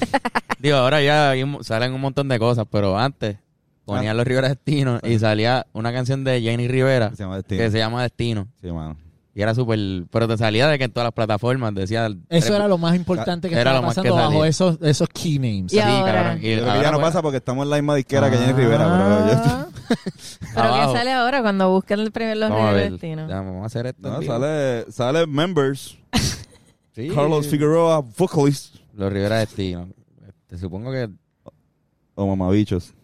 [0.58, 3.36] digo, ahora ya salen un montón de cosas, pero antes
[3.84, 7.60] ponían los Rivera Destino y salía una canción de Jenny Rivera Se llama Destino.
[7.62, 8.46] que se llama Destino.
[8.60, 8.96] Sí, mano.
[9.34, 9.78] Y era súper.
[10.10, 12.08] Pero te salía de que en todas las plataformas decía.
[12.28, 15.08] Eso era lo más importante que Era estaba lo más que pasando bajo esos, esos
[15.08, 15.72] key names.
[15.72, 16.38] Y Sí, ahora- cabrón.
[16.38, 18.28] Y Yo creo que ahora, ya no pues, pasa porque estamos en la misma disquera
[18.30, 19.66] que Jenny Rivera, pero yo- Ah.
[20.54, 20.74] Pero.
[20.92, 22.92] ¿qué sale ahora cuando buscan el primer los Vamos a Rivera ver.
[22.92, 23.28] Destino?
[23.28, 24.08] Ya, vamos a hacer esto.
[24.10, 25.96] No, sale, sale Members,
[26.94, 27.08] Sí.
[27.14, 29.88] Carlos Figueroa, vocalist, Los Rivera Destino.
[30.48, 31.08] Te supongo que.
[32.16, 32.94] o Mamabichos.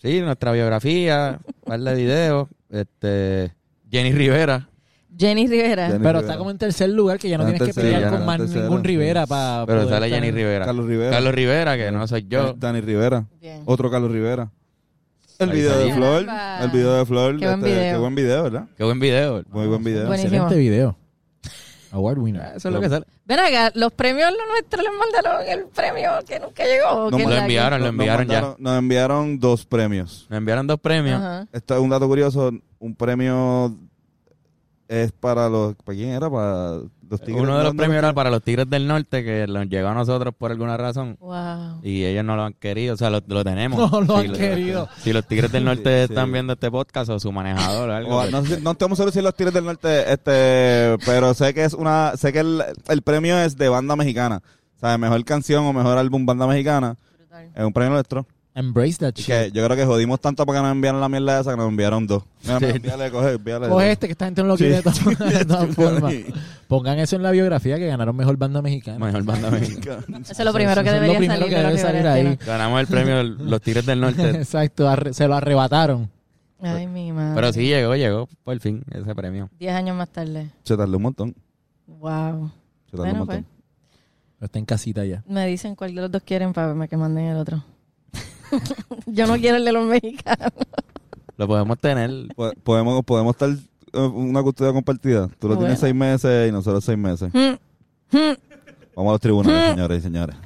[0.00, 2.48] Sí, nuestra biografía, un par de videos.
[2.70, 3.52] Este.
[3.90, 4.68] Jenny Rivera.
[5.16, 5.86] Jenny Rivera.
[5.86, 6.20] Jenny Pero Rivera.
[6.20, 8.38] está como en tercer lugar que ya no tienes que pelear ya con no, más
[8.38, 8.88] tercero, ningún sí.
[8.88, 10.64] Rivera para Pero sale Jenny Rivera.
[10.64, 11.10] Carlos Rivera.
[11.10, 12.54] Carlos Rivera, que no soy yo.
[12.54, 13.26] Dani Rivera.
[13.40, 13.62] Bien.
[13.66, 14.50] Otro Carlos Rivera.
[15.38, 15.94] El Ahí video de.
[15.94, 16.26] Flor.
[16.60, 17.38] El video de Flor.
[17.38, 17.92] Qué buen este, video.
[17.92, 18.64] Qué buen video, ¿verdad?
[18.76, 19.44] Qué buen video.
[19.50, 20.06] Muy buen video.
[20.06, 20.34] Buenísimo.
[20.34, 20.96] Excelente video.
[21.92, 22.56] Award winner.
[22.56, 23.04] Eso es lo que sale.
[23.26, 27.10] Ven acá, los premios los nuestros les mandaron el premio que nunca llegó.
[27.10, 28.54] No, que lo enviaron, lo Nos enviaron ya.
[28.58, 30.26] Nos enviaron dos premios.
[30.30, 31.20] Me enviaron dos premios.
[31.20, 31.46] Ajá.
[31.52, 32.50] Esto es un dato curioso.
[32.78, 33.76] Un premio
[34.92, 35.74] es para los...
[35.76, 36.28] ¿Para quién era?
[36.30, 37.42] Para los tigres.
[37.42, 40.34] Uno de los premios era para los Tigres del Norte, que nos llegó a nosotros
[40.36, 41.16] por alguna razón.
[41.20, 41.80] Wow.
[41.82, 43.90] Y ellos no lo han querido, o sea, lo, lo tenemos.
[43.92, 44.88] No lo Si han querido.
[44.98, 46.32] Si los Tigres del Norte Sí, están sí.
[46.32, 48.16] viendo este podcast o su manejador o algo.
[48.16, 51.64] O, no, sé no estamos seguros si los Tigres del Norte, este, pero sé que
[51.64, 54.42] es una, sé que el, el premio es de banda mexicana.
[54.76, 56.96] O sea, mejor canción o mejor álbum banda mexicana.
[57.18, 57.50] Brutal.
[57.54, 58.26] Es un premio nuestro.
[58.54, 59.24] Embrace that shit.
[59.26, 61.68] que yo creo que jodimos tanto para que nos enviaran la mierda esa que nos
[61.70, 62.22] enviaron dos.
[62.42, 63.68] Mira, mira, envíale, coge, envíale.
[63.68, 64.64] Coge este que esta gente no lo Sí.
[64.64, 65.04] quiere de todas,
[65.38, 65.72] de todas Sí.
[65.74, 66.14] formas.
[66.68, 68.98] Pongan eso en la biografía que ganaron mejor banda mexicana.
[68.98, 70.04] Mejor banda mexicana.
[70.20, 71.82] Eso es lo primero que Eso es lo debería primero salir que de los debe
[71.82, 72.38] salir ahí.
[72.46, 74.30] Ganamos el premio los Tigres del Norte.
[74.30, 76.10] Exacto, se lo arrebataron.
[76.60, 77.34] Ay, mi madre.
[77.34, 79.48] Pero sí llegó, llegó por fin ese premio.
[79.58, 80.50] Diez años más tarde.
[80.62, 81.34] Se tardó un montón.
[81.86, 82.50] Wow.
[82.90, 83.38] Se tardó Bueno, un pues.
[83.38, 83.46] montón.
[84.38, 85.24] Pero está en casita ya.
[85.26, 87.64] Me dicen cuál de los dos quieren para que manden el otro.
[89.06, 90.52] Yo no quiero el de los mexicanos.
[91.36, 92.10] Lo podemos tener.
[92.34, 95.28] Po- Podemos, podemos estar eh, una custodia compartida.
[95.38, 95.60] Tú lo Bueno.
[95.60, 97.30] tienes seis meses y nosotros seis meses.
[97.32, 98.36] Mm, mm.
[98.94, 100.36] Vamos a los tribunales, señores y señores.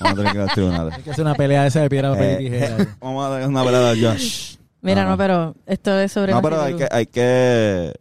[0.00, 0.94] Vamos a tener que ir a los tribunales.
[0.94, 2.96] Hay que hacer una pelea esa de piedra, papel y Eh, tijera.
[3.00, 4.56] Vamos a dar una velada a Josh.
[4.80, 5.18] Mira, No, no, no.
[5.18, 7.92] pero esto es sobre No, pero hay que, hay que,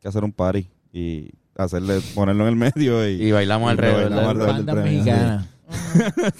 [0.00, 4.38] que hacer un party y hacerle, ponerlo en el medio y, Y bailamos alrededor bailamos
[4.38, 5.48] del- alrededor mexicana.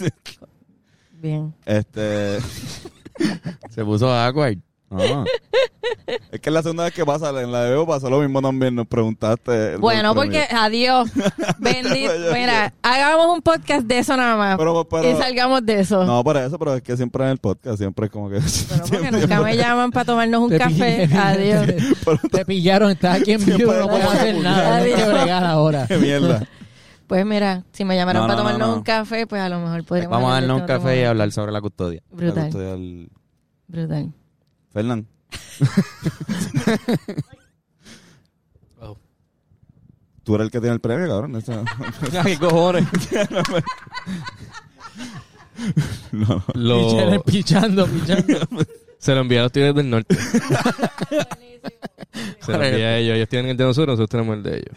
[1.21, 1.55] Bien.
[1.67, 2.39] Este,
[3.71, 4.59] Se puso awkward.
[4.91, 5.25] No.
[6.33, 8.41] es que es la segunda vez que pasa, en la de Bebo pasó lo mismo
[8.41, 9.77] también, nos preguntaste.
[9.77, 11.11] Bueno, porque adiós.
[11.59, 12.11] Bendito.
[12.33, 14.57] Mira, hagamos un podcast de eso nada más.
[14.57, 16.05] Pero, pero, y salgamos de eso.
[16.07, 18.39] no, por eso, pero es que siempre en el podcast, siempre es como que...
[18.39, 21.07] Bueno, porque nunca me llaman para tomarnos un Te café.
[21.07, 21.09] pillé.
[21.19, 21.67] Adiós.
[22.33, 24.79] Te pillaron, estás aquí en vivo, no puedes vamos a hacer nada.
[24.79, 25.21] Tienes que Adiós.
[25.21, 25.87] bregar ahora.
[25.87, 26.49] ¡Qué mierda!
[27.09, 28.77] Pues mira, si me llamaron No, para no, no, tomarnos no.
[28.77, 31.51] un café, pues a lo mejor podríamos Vamos a darnos un café y hablar sobre
[31.53, 32.03] la custodia.
[32.11, 33.09] Brutal,
[33.67, 34.13] brutal.
[34.73, 35.07] Fernán.
[40.25, 41.41] Tú eres el que tiene el premio, cabrón.
[42.23, 42.85] ¿Qué cojones?
[46.13, 46.45] no.
[46.55, 48.39] Lo- Pichando, pichando, pichando.
[48.99, 50.15] se lo envía a los Tigres del Norte.
[52.41, 53.17] se lo envía a ellos.
[53.17, 54.77] Ellos tienen el de nosotros, nosotros tenemos el de ellos.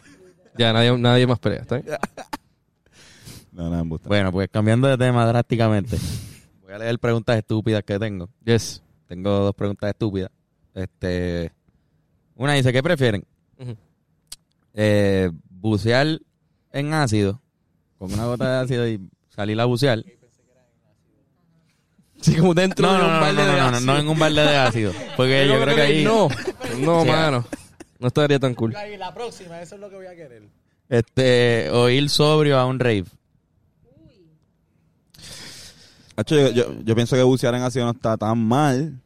[0.58, 1.98] Ya, nadie, nadie más pelea, ¿está bien?
[3.54, 4.08] No, no, me gusta.
[4.08, 5.98] Bueno, pues cambiando de tema drásticamente.
[6.64, 8.30] Voy a leer preguntas estúpidas que tengo.
[8.46, 8.82] Yes.
[9.08, 10.32] Tengo dos preguntas estúpidas.
[10.74, 11.52] Este,
[12.36, 13.26] una dice, ¿qué prefieren?
[13.60, 13.76] Ujú.
[14.74, 16.20] Eh, bucear
[16.72, 17.42] en ácido,
[18.00, 19.02] con una gota de ácido y
[19.36, 20.02] salir a bucear.
[22.22, 23.94] Sí, como dentro No, de no, un no, balde no, de no, no, ácido.
[23.94, 24.92] no en un balde de ácido.
[25.18, 26.04] Porque yo creo que ahí...
[26.06, 26.30] No,
[26.80, 27.46] no, mano.
[28.02, 28.74] No estaría tan cool.
[28.98, 30.44] La próxima, eso es lo que voy a querer.
[30.90, 33.06] Este, o ir sobrio a un rave.
[36.16, 39.00] Hacho, yo, yo, yo pienso que bucear en ácido no está tan mal.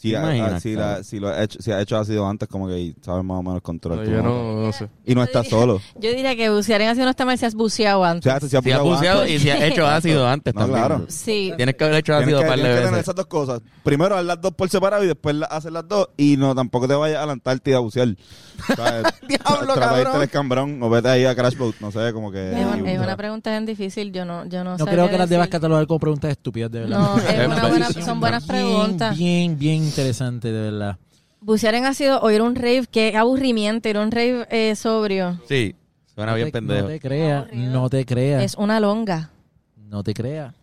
[0.00, 2.66] Si, ¿Te ha- si, la- si lo ha hecho, si ha hecho ácido antes, como
[2.68, 4.88] que sabes más o menos controlar No, yo no, no sé.
[5.04, 5.78] Y no estás solo.
[5.98, 8.24] Yo diría que bucear en ácido no está mal si has buceado antes.
[8.24, 10.78] sea, si has Si has buceado antes, y si has hecho ácido antes No, también.
[10.86, 11.04] claro.
[11.08, 11.52] Sí.
[11.54, 13.26] Tienes que haber hecho Tienes ácido que, un par de tienes que tener esas dos
[13.26, 13.60] cosas.
[13.82, 16.08] Primero haz las dos por separado y después la- hacer las dos.
[16.16, 18.08] Y no, tampoco te vayas a la Antártida a bucear.
[18.08, 20.16] O sea, Diablo, de irte cabrón.
[20.16, 21.74] al escambrón o vete ahí a Crash Boat.
[21.80, 22.52] No sé, como que...
[22.52, 24.12] Es, es una pregunta bien difícil.
[24.12, 26.98] Yo no, yo no, No creo que las debas catalogar como preguntas estúpidas, de verdad.
[26.98, 27.16] No,
[28.04, 29.18] son buenas bien, preguntas.
[29.18, 30.96] Bien, bien interesante, de verdad.
[31.42, 34.74] Bucear en ácido o ir a un rave, qué aburrimiento, ir a un rave eh,
[34.76, 35.40] sobrio.
[35.48, 35.74] Sí,
[36.14, 36.82] suena no bien te, pendejo.
[36.82, 39.30] No te creas, no te creas, Es una longa.
[39.76, 40.54] no te creas.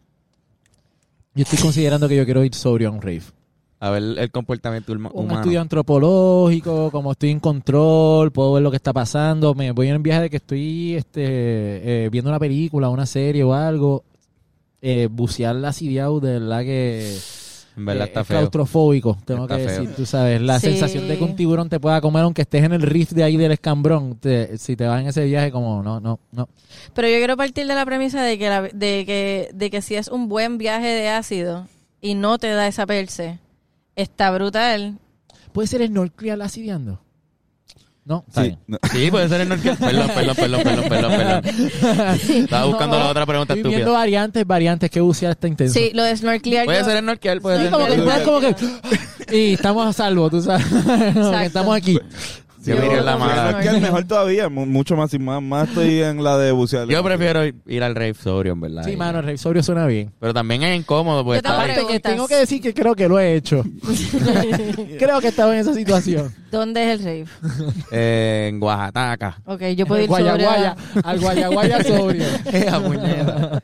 [1.34, 3.22] Yo estoy considerando que yo quiero ir sobrio a un rave.
[3.80, 5.40] A ver el comportamiento huma- Un humano.
[5.42, 9.54] estudio antropológico, como estoy en control, puedo ver lo que está pasando.
[9.54, 11.22] Me voy en un viaje de que estoy este,
[12.06, 14.04] eh, viendo una película, una serie o algo.
[14.82, 17.18] Eh, bucear la CDAU, de verdad que
[17.78, 18.38] En verdad eh, está es feo.
[18.40, 19.82] claustrofóbico, tengo Está que feo.
[19.82, 20.68] decir, tú sabes, la Sí.
[20.72, 23.38] sensación de que un tiburón te pueda comer aunque estés en el riff de ahí
[23.38, 26.50] del escambrón, te- si te vas en ese viaje como no, no, no.
[26.96, 29.96] Pero yo quiero partir de la premisa de que, la- de que, de que si
[29.96, 31.68] es un buen viaje de ácido
[32.02, 33.38] y no te da esa perse,
[33.96, 34.98] está brutal.
[35.54, 37.00] ¿Puede ser snorkeling acidiando?
[38.08, 38.60] No, está Sí, bien.
[38.68, 38.78] no.
[38.90, 39.78] Sí, puede ser en el Perdón,
[40.16, 41.42] perdón, perdón, perdón, perdón, perdón.
[42.44, 43.04] Estaba buscando No.
[43.04, 44.00] la otra pregunta Estoy viendo estúpida.
[44.00, 45.74] variantes, variantes que bucear está intenso.
[45.74, 46.64] Sí, lo de snorkeling.
[46.64, 48.56] Puede yo- ser en Norquel, puede Sí, ser como que, en como que
[49.38, 50.66] y estamos a salvo, tú sabes.
[51.42, 52.00] Que estamos aquí.
[52.68, 53.50] Yo miré la Yo- mala.
[53.62, 56.52] Es que es mejor todavía, mu- mucho más y más, más estoy en la de
[56.52, 56.88] bucear.
[56.88, 58.84] Yo prefiero ir al rave sobrio, en verdad.
[58.84, 60.12] Sí, mano, el rey sobrio suena bien.
[60.20, 63.36] Pero también es incómodo porque Yo que tengo que decir que creo que lo he
[63.36, 63.64] hecho.
[65.00, 66.34] creo que estaba en esa situación.
[66.52, 67.26] ¿Dónde es el rave?
[67.92, 69.42] eh, en Oaxaca.
[69.46, 72.24] Ok, yo puedo ir Guayaguaya, al Guayaguaya sobrio.
[72.52, 73.62] Esa puñeta.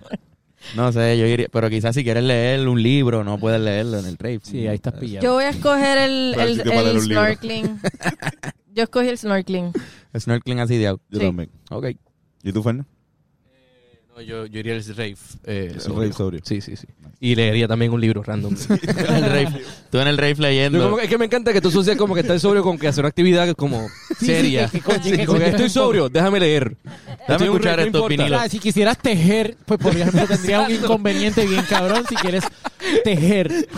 [0.76, 4.06] No sé, yo iría, pero quizás si quieres leer un libro, no puedes leerlo en
[4.06, 4.40] el rave.
[4.44, 5.24] Sí, ahí estás pillado.
[5.24, 7.02] Yo voy a escoger el, el, el libro.
[7.02, 7.80] snorkeling.
[8.74, 9.72] Yo escogí el snorkeling.
[10.18, 11.02] Snorkeling así de out.
[11.10, 11.26] Yo Sí.
[11.26, 11.50] también.
[11.70, 11.88] Ok.
[12.44, 12.90] ¿Y tú, Fernando?
[14.16, 15.16] No, yo, yo iría al rave.
[15.46, 16.02] Eh, El sobrio.
[16.02, 16.42] rave sobrio.
[16.44, 16.86] Sí, sí, sí.
[17.20, 18.56] Y leería también un libro random.
[18.70, 19.62] En el rave.
[19.90, 20.84] Tú en el rave Yo leyendo.
[20.84, 22.88] como que- es que me encanta que tú asocias como que estás sobrio con que
[22.88, 23.88] hacer una actividad como
[24.20, 24.68] seria.
[24.68, 26.78] Sí, que estoy sobrio, déjame leer.
[27.22, 28.08] Estoy en un escuchar rave, no estos importa.
[28.10, 28.42] vinilos.
[28.44, 32.44] Ah, si quisieras tejer, pues por ejemplo tendría un inconveniente bien cabrón si quieres
[33.04, 33.68] tejer.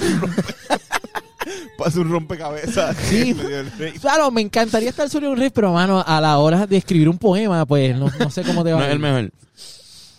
[1.78, 2.96] Pasa un rompecabezas.
[3.10, 3.36] Sí.
[4.02, 7.18] Claro, me encantaría estar sobre un riff, pero mano, a la hora de escribir un
[7.18, 9.32] poema, pues no, no sé cómo te va No a es el mejor.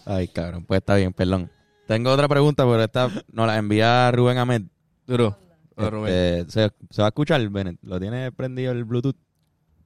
[0.04, 0.64] Ay, cabrón.
[0.64, 1.50] Pues está bien, perdón.
[1.86, 4.62] Tengo otra pregunta, pero esta nos la envía Rubén Ahmed.
[5.06, 5.36] Duro.
[5.76, 6.12] Rubén.
[6.12, 7.78] Este, ¿se, se va a escuchar, Bennett?
[7.82, 9.16] ¿Lo tiene prendido el Bluetooth?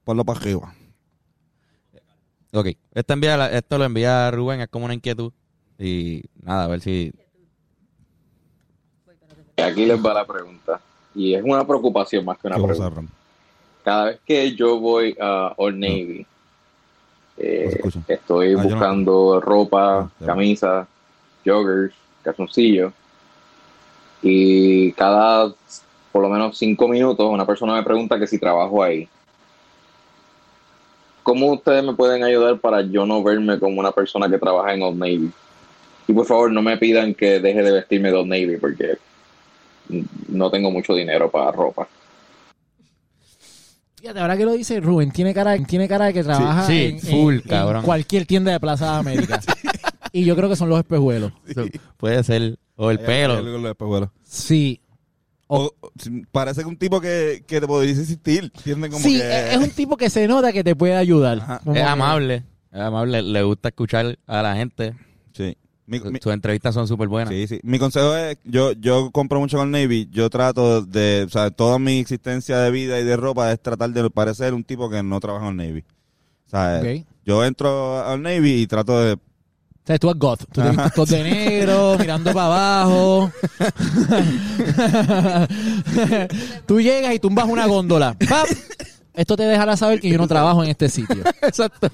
[0.03, 0.73] Ponlo para arriba.
[2.53, 2.67] Ok.
[2.93, 5.31] Esta envía, la- esto lo envía Rubén, es como una inquietud.
[5.79, 7.11] Y nada, a ver si...
[9.57, 10.79] Aquí les va la pregunta.
[11.15, 13.13] Y es una preocupación más que una ¿Qué cosa, pregunta.
[13.83, 16.25] Cada vez que yo voy a Old Navy,
[17.37, 20.87] eh, No estoy Ah, no- buscando ropa, Ah, camisas,
[21.45, 21.93] joggers,
[22.23, 22.93] calzoncillos.
[24.21, 25.51] Y cada
[26.11, 29.07] por lo menos cinco minutos una persona me pregunta que si trabajo ahí.
[31.23, 34.81] ¿Cómo ustedes me pueden ayudar para yo no verme como una persona que trabaja en
[34.83, 35.31] Old Navy?
[36.07, 38.97] Y por favor no me pidan que deje de vestirme de Old Navy porque
[40.29, 41.87] no tengo mucho dinero para ropa.
[43.99, 46.99] Fíjate, ahora que lo dice Rubén, tiene cara, tiene cara de que trabaja sí, en,
[46.99, 47.83] full, en- en cabrón.
[47.85, 49.39] cualquier tienda de Plaza de América.
[50.13, 51.31] Y yo creo que son los espejuelos.
[51.95, 52.59] Puede ser...
[52.75, 53.39] O el Hay pelo.
[53.41, 54.09] los espejuelos.
[54.25, 54.81] Sí.
[55.47, 55.73] O-
[56.33, 58.51] parece que un tipo que, que te podría existir.
[58.61, 59.51] Como sí, que...
[59.53, 61.61] es un tipo que se nota que te puede ayudar.
[61.65, 62.43] Es que- amable.
[62.73, 63.21] Es amable.
[63.21, 64.95] Le gusta escuchar a la gente.
[65.91, 67.33] Mi, mi- Sus entrevistas son súper buenas.
[67.33, 67.59] sí, sí.
[67.63, 71.77] Mi consejo es, yo, yo compro mucho con Navy, yo trato de, o sea, toda
[71.79, 75.19] mi existencia de vida y de ropa es tratar de parecer un tipo que no
[75.19, 75.83] trabaja en Navy.
[76.47, 77.05] O sea, Ok.
[77.25, 79.13] yo entro al Navy y trato de...
[79.13, 79.19] O
[79.83, 80.41] sea, tú eres goth.
[80.51, 83.31] Tú te vistes todo de negro, mirando para abajo.
[86.67, 88.15] tú llegas y tumbas una góndola.
[88.29, 88.47] ¡Pap!
[89.13, 91.23] Esto te dejará saber que yo no trabajo en este sitio.
[91.41, 91.89] Exacto.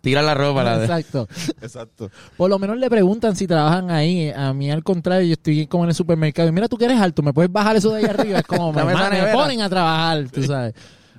[0.00, 0.62] Tira la ropa.
[0.62, 0.84] La de...
[0.84, 1.28] Exacto.
[1.60, 2.10] Exacto.
[2.36, 4.30] Por lo menos le preguntan si trabajan ahí.
[4.30, 6.48] A mí, al contrario, yo estoy como en el supermercado.
[6.48, 8.38] Y mira, tú que eres alto, ¿me puedes bajar eso de ahí arriba?
[8.38, 10.74] Es como, me, me ponen a trabajar, tú sabes.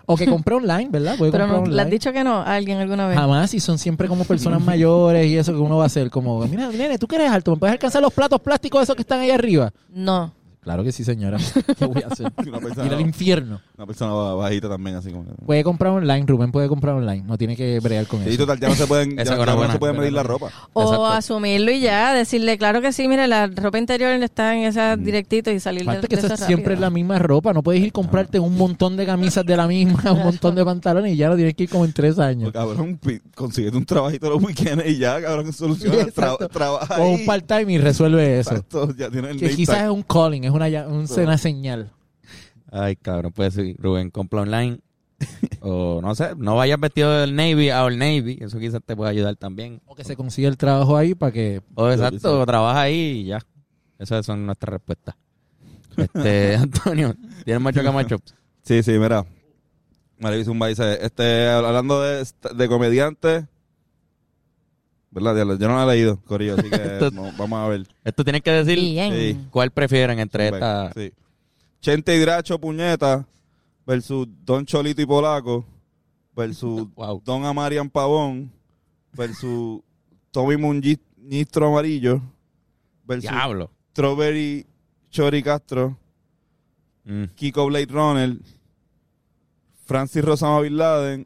[0.06, 1.16] O que compré online, ¿verdad?
[1.18, 3.18] Pero no, ¿le has dicho que no a alguien alguna vez?
[3.18, 6.10] Jamás, y son siempre como personas mayores y eso que uno va a hacer.
[6.10, 9.02] Como, mira, nene, tú que eres alto, ¿me puedes alcanzar los platos plásticos esos que
[9.02, 9.72] están ahí arriba?
[9.90, 10.34] No.
[10.64, 11.38] Claro que sí, señora.
[11.78, 12.32] ¿Qué voy a hacer?
[12.48, 13.60] Una persona, Ir al infierno.
[13.78, 15.26] una persona ba- bajita también, así como.
[15.26, 17.24] que- Puede comprar online, Rubén puede comprar online.
[17.28, 18.38] No tiene que bregar con Sí, eso.
[18.40, 19.74] total, ya no se pueden, ya, Esa no buena.
[19.74, 20.50] se puede medir la ropa.
[20.74, 21.06] O Exacto.
[21.08, 25.52] asumirlo y ya, decirle, claro que sí, mire, la ropa interior está en esa directito
[25.52, 26.96] y salir de, Aparte que de eso siempre es la rápido.
[26.96, 27.52] misma ropa.
[27.54, 31.14] No puedes ir comprarte un montón de camisas de la misma, un montón de pantalones
[31.14, 32.52] y ya lo tienes que ir como en tres años.
[32.52, 36.02] Pues, cabrón, pi- consíguete un trabajito los weekends y ya, cabrón, soluciona.
[36.04, 36.48] Exacto.
[36.48, 37.16] Tra- trabaja O ahí.
[37.16, 38.52] un part-time y resuelve eso.
[38.52, 39.86] Exacto, ya tiene el Que name quizás tag.
[39.86, 41.92] es un calling, es una, ya- un- una señal.
[42.72, 44.80] Ay, cabrón, pues sí, Rubén compra online.
[45.62, 48.38] o no sé, no vayas vestido del Navy a Old Navy.
[48.42, 49.80] Eso quizás te puede ayudar también.
[49.86, 51.62] O que se consiga el trabajo ahí para que...
[51.76, 52.46] O exacto, quizás.
[52.46, 53.40] trabaja ahí y ya.
[54.00, 55.16] Esas son nuestras respuestas.
[55.96, 58.18] Este, Antonio, ¿tienes macho camacho?
[58.64, 59.26] Sí, sí, mira.
[60.20, 62.26] Maravilla Zumba dice, este, hablando de,
[62.56, 63.46] de comediantes,
[65.14, 65.58] ¿verdad?
[65.58, 67.88] Yo no lo he leído, Corillo, así que Esto- no, vamos a ver.
[68.04, 69.14] Esto tienes que decir Bien.
[69.14, 69.48] Sí.
[69.52, 70.94] cuál prefieren entre Zumba, estas.
[71.04, 71.14] Sí.
[71.82, 73.26] Chente Hidracho Puñeta
[73.86, 75.66] versus Don Cholito y Polaco
[76.36, 77.22] versus Wow.
[77.24, 78.52] Don Amarian Pavón
[79.14, 79.82] versus
[80.32, 82.22] Tommy Munistro Amarillo
[83.06, 83.70] versus Diablo.
[83.92, 84.66] Strawberry
[85.12, 85.98] Chori Castro
[87.06, 87.26] Mm.
[87.36, 88.38] Kiko Blade Runner,
[89.86, 91.26] Francis Rosama Bin Laden.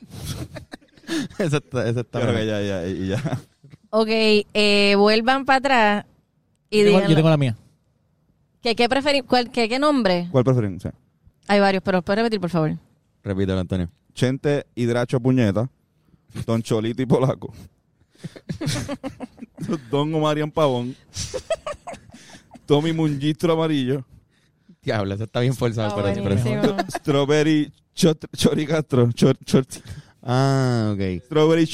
[1.38, 3.40] Esa está, esa está Yo creo que ya, ya, y ya.
[3.90, 6.06] Ok, eh, vuelvan para atrás
[6.70, 7.56] y Yo tengo, digan yo tengo la mía.
[8.62, 10.28] ¿qué, qué, preferi- cuál- qué, qué nombre.
[10.30, 10.76] ¿Cuál prefieren?
[10.76, 10.94] O sea,
[11.48, 12.76] Hay varios, pero puedes repetir, por favor.
[13.22, 13.90] Repítelo, Antonio.
[14.14, 15.68] Chente Hidracho Puñeta,
[16.46, 17.52] Don Cholito y Polaco,
[19.90, 20.94] Don Omarian Pavón,
[22.66, 24.04] Tommy Mungistro Amarillo,
[24.82, 25.88] Diablo, eso está bien forzado.
[25.90, 26.42] Ah, pero sí, pero sí.
[26.48, 26.76] buenísimo.
[26.90, 29.66] Strawberry Chot- Chori Castro, Chor- Chor-
[30.22, 31.22] Ah, ok.
[31.24, 31.66] Strawberry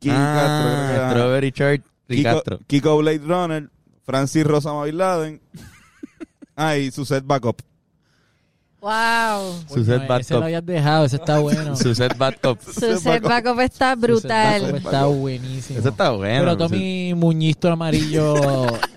[0.00, 1.08] que Ah.
[1.10, 2.42] Strawberry Chart Kiko.
[2.66, 3.68] Kiko Blade Runner,
[4.04, 5.40] Francis Rosama Bin Laden,
[6.56, 7.60] ah, y su set backup.
[8.84, 9.64] Wow.
[9.66, 11.74] Suset Coño, Bad ese lo habías dejado, ese está bueno.
[11.74, 12.60] Suset Bad Cop.
[12.60, 14.74] Su set backup está Ese brutal.
[14.76, 15.78] está buenísimo.
[15.78, 16.40] Eso está bueno.
[16.40, 18.34] Pero Tommy Muñistro amarillo.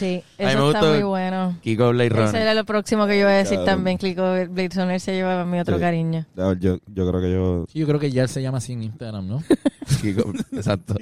[0.00, 1.58] Sí, eso está gustó- muy bueno.
[1.62, 2.42] Kiko Blade Eso Runner.
[2.42, 3.98] era lo próximo que yo iba a decir también.
[3.98, 5.80] Clico Blade Runner se llevaba mi otro Sí.
[5.80, 6.24] cariño.
[6.58, 7.66] Yo, yo creo que yo.
[7.72, 9.42] yo creo que ya él se llama así en Instagram, ¿no?
[10.00, 10.94] Kiko, exacto.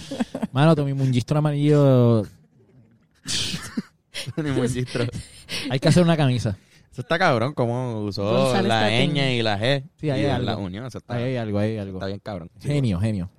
[0.52, 2.24] Mano, Tommy Muñistro amarillo.
[4.36, 5.06] Ni magistro.
[5.70, 6.56] Hay que hacer una camisa.
[6.92, 9.14] Eso está cabrón, como usó González la Tatín.
[9.14, 9.82] ñ y la G.
[9.96, 10.62] Sí, ahí y hay la algo.
[10.64, 10.84] unión.
[10.84, 11.96] Eso está, Ahí hay algo, ahí hay algo.
[11.98, 12.50] está bien cabrón.
[12.60, 13.30] Genio, genio.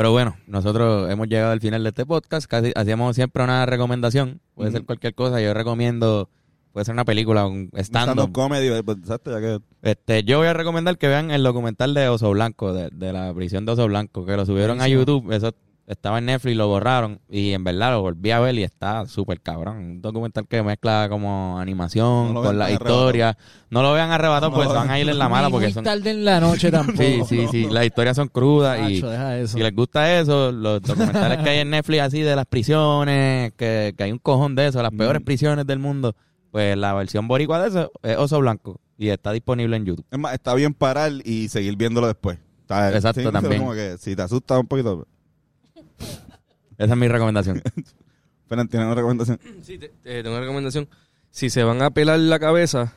[0.00, 2.46] Pero bueno, nosotros hemos llegado al final de este podcast.
[2.46, 4.40] Casi hacíamos siempre una recomendación.
[4.54, 5.42] Puede ser cualquier cosa.
[5.42, 6.30] Yo recomiendo,
[6.72, 8.32] puede ser una película, un Stand-up stand-up.
[8.32, 9.58] comedy, pues, ya que.
[9.82, 13.34] Este, yo voy a recomendar que vean el documental de Oso Blanco, de, de la
[13.34, 15.02] prisión de Oso Blanco, que lo subieron Buenísimo.
[15.02, 15.32] a YouTube.
[15.32, 15.52] Eso
[15.90, 17.20] estaba en Netflix, lo borraron.
[17.28, 19.76] Y en verdad lo volví a ver y está súper cabrón.
[19.78, 23.36] Un documental que mezcla como animación No con la historia.
[23.70, 25.72] No lo vean arrebatado No porque se van a ir en la mala porque muy
[25.74, 25.84] son...
[25.84, 26.98] tarde en la noche tampoco.
[27.02, 27.68] Sí, sí, sí.
[27.70, 29.02] Las historias son crudas y...
[29.46, 33.94] Si les gusta eso, los documentales que hay en Netflix así de las prisiones, que,
[33.96, 35.24] que hay un cojón de eso, las peores Mm.
[35.24, 36.14] prisiones del mundo,
[36.50, 40.04] pues la versión boricua de eso es Oso Blanco y está disponible en YouTube.
[40.10, 42.38] Es más, está bien parar y seguir viéndolo después.
[42.62, 43.58] Está- Exacto, también.
[43.60, 45.06] Como que si te asusta un poquito.
[46.84, 47.62] Esa es mi recomendación.
[48.48, 49.38] Pero tiene una recomendación.
[49.62, 50.88] Sí, te- eh, tengo una recomendación.
[51.30, 52.94] Si se van a pelar la cabeza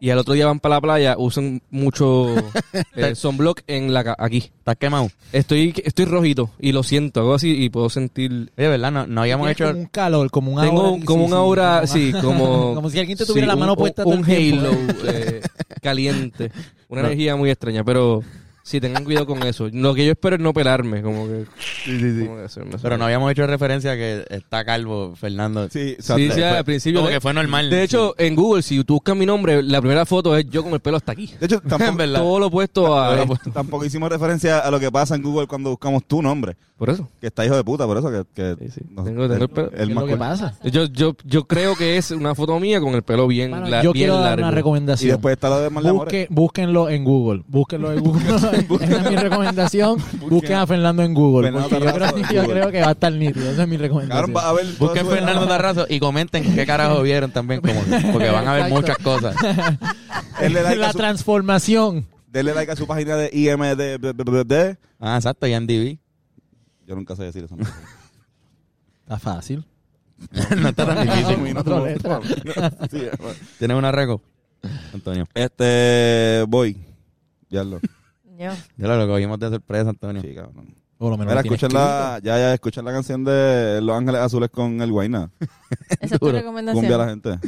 [0.00, 2.34] y al otro día van para la playa, usen mucho
[2.94, 4.38] eh, sunblock en la ca- aquí.
[4.58, 5.10] ¿Estás quemado?
[5.32, 8.92] Estoy estoy rojito y lo siento, hago así y puedo sentir Oye, ¿verdad?
[8.92, 9.66] No, no habíamos Tienes hecho...
[9.72, 12.12] como un calor, como un Tengo aura un- aquí, como sí, un aura, como- sí,
[12.22, 12.74] como...
[12.76, 14.60] Como si alguien te tuviera sí, la mano un- puesta Un, tiempo.
[14.68, 14.72] halo
[15.04, 15.40] eh,
[15.82, 16.52] caliente.
[16.88, 18.22] Una energía muy extraña, pero
[18.68, 19.68] sí, tengan cuidado con eso.
[19.72, 21.44] Lo que yo espero es no pelarme, como que...
[22.26, 22.78] como que eso, no sé.
[22.82, 25.68] Pero no habíamos hecho referencia a que está calvo Fernando.
[25.70, 27.00] Sí, Sí, sí, al principio...
[27.00, 27.70] Como de- que fue normal.
[27.70, 30.72] De hecho, en Google, si tú buscas mi nombre, la primera foto es yo con
[30.74, 31.34] el pelo hasta aquí.
[31.40, 32.04] De hecho, tampoco.
[32.12, 33.26] Todo lo opuesto a...
[33.52, 36.56] tampoco hicimos referencia a lo que pasa en Google cuando buscamos tu nombre.
[36.78, 37.08] Por eso.
[37.20, 38.22] Que está hijo de puta, por eso que...
[38.32, 38.80] que Sí, sí.
[38.90, 40.54] no- Tengo- tengo el pelo- ¿Qué es más lo que pasa?
[40.62, 43.92] Yo, yo, yo creo que es una foto mía con el pelo bien, la- yo
[43.92, 44.44] bien quiero dar largo.
[44.46, 45.10] una Y recomendación.
[45.10, 45.68] después está lo de.
[45.90, 47.42] Busque, búsquenlo en Google.
[47.48, 48.22] Búsquenlo en Google.
[48.36, 49.98] Esa es mi recomendación.
[50.30, 51.50] Busquen a Fernando en Google.
[51.50, 53.50] Fernando porque yo, creo, yo creo que va a estar nítido.
[53.50, 54.36] Esa es mi recomendación.
[54.36, 57.80] va a ver Busquen Fernando Tarrazo y comenten qué carajo vieron también, como,
[58.12, 59.34] porque van a ver muchas cosas.
[60.76, 62.06] La transformación.
[62.28, 64.78] denle like a su página de IMD.
[65.00, 65.98] Ah, exacto, y MDB.
[66.88, 67.54] Yo nunca sé decir eso.
[69.02, 69.64] Está fácil.
[70.56, 71.56] no está tan difícil.
[73.58, 74.20] ¿Tienes una reco?
[74.92, 75.26] Antonio.
[75.32, 76.76] Este, voy.
[77.50, 77.78] Ya lo.
[78.36, 78.50] Yo.
[78.76, 80.22] Ya lo cogimos de sorpresa, Antonio.
[80.22, 80.74] Sí, cabrón.
[80.96, 84.50] Por lo menos Mira, escuchen la, ya, ya, escuchen la canción de Los Ángeles Azules
[84.50, 85.30] con el Guayna.
[86.00, 86.82] Esa es tu recomendación.
[86.82, 87.38] Cumbia a la gente.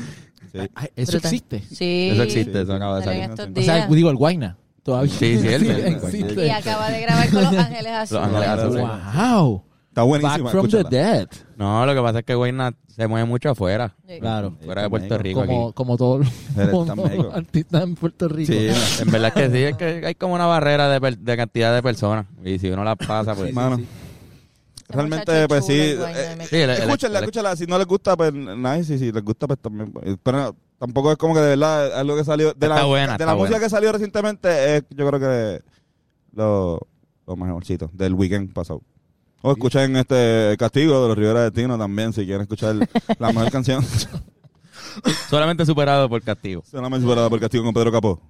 [0.53, 0.59] Sí.
[0.59, 0.72] escrito.
[0.76, 1.32] Ay, Eso Brutal.
[1.32, 1.62] existe.
[1.74, 2.11] Sí.
[2.12, 3.30] Eso existe, Sí, eso acaba de salir.
[3.59, 4.57] O sea, digo, el Guayna.
[4.83, 6.47] Todavía Sí, sí, él- él- existe.
[6.47, 8.22] Y acaba de grabar con Los Ángeles Azules.
[8.24, 8.85] Ángeles Azules.
[9.14, 9.64] Wow.
[9.89, 10.39] Está buenísima.
[10.45, 10.89] Back from the escúchala.
[11.16, 11.28] dead.
[11.57, 13.97] No, lo que pasa es que Wayna se mueve mucho afuera.
[14.09, 14.20] Sí.
[14.20, 14.57] Claro.
[14.64, 15.74] Fuera de Puerto Rico Como, aquí.
[15.74, 16.26] como todos
[16.57, 18.53] los artistas en Puerto Rico.
[18.53, 18.68] Sí,
[19.03, 21.74] En verdad es que sí, es que hay como una barrera de, per- de cantidad
[21.74, 22.26] de personas.
[22.45, 23.53] Y si uno la pasa, pues...
[23.53, 23.81] Mano.
[24.89, 25.72] Realmente, pues sí.
[25.78, 27.57] eh, Sí, él- escúchenla.
[27.57, 28.95] Si no les gusta, pues nice.
[28.95, 29.93] Y si les gusta, pues también.
[30.22, 32.47] Pero tampoco es como que de verdad es algo que salió.
[32.55, 33.64] De Está la, buena, de está la música buena.
[33.64, 35.62] que salió recientemente, es, yo creo que
[36.33, 36.81] lo,
[37.26, 38.83] lo mejorcito del weekend pasado.
[39.43, 42.74] O escuchen este Castigo de los Rivera de Tino también, si quieren escuchar
[43.18, 43.85] la mejor canción.
[45.31, 46.62] Solamente superado por castigo.
[46.68, 48.20] Solamente superada por Castigo con Pedro Capó.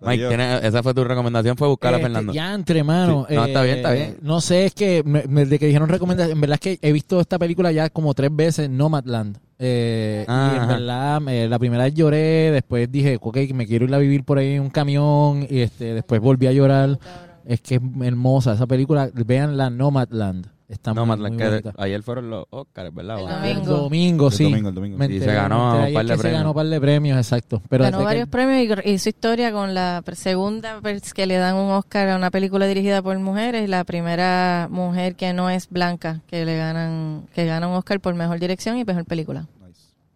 [0.01, 2.33] Mike, ¿tienes- esa fue tu recomendación, fue buscar a Este, Fernando.
[2.33, 3.25] Ya entre mano.
[3.27, 3.35] Sí.
[3.35, 4.17] No, está bien, está bien.
[4.21, 6.91] No sé, es que me- me- desde que dijeron recomendación, en verdad es que he
[6.93, 9.37] visto esta película ya como tres veces, Nomadland.
[9.59, 10.73] Eh, Ah, y en ajá.
[10.77, 14.37] verdad, me- la primera vez lloré, después dije, ok, me quiero ir a vivir por
[14.37, 16.97] ahí en un camión, y este después volví a llorar.
[17.45, 19.09] Es que es hermosa esa película.
[19.13, 20.47] Vean la Nomadland.
[20.69, 23.17] Está No, muy, más muy que ayer fueron los Oscars, ¿verdad?
[23.19, 23.59] El domingo.
[23.59, 24.43] El domingo, El sí.
[24.43, 24.97] domingo, el domingo.
[24.99, 26.39] Me Sí, se ganó un par de que Se premios.
[26.39, 27.61] ganó un par de premios, exacto.
[27.69, 31.55] Pero Ganó que- varios premios y hizo historia con la segunda vez que le dan
[31.55, 36.21] un Oscar a una película dirigida por mujeres, la primera mujer que no es blanca
[36.27, 39.47] que le ganan que gana un Oscar por mejor dirección y mejor película.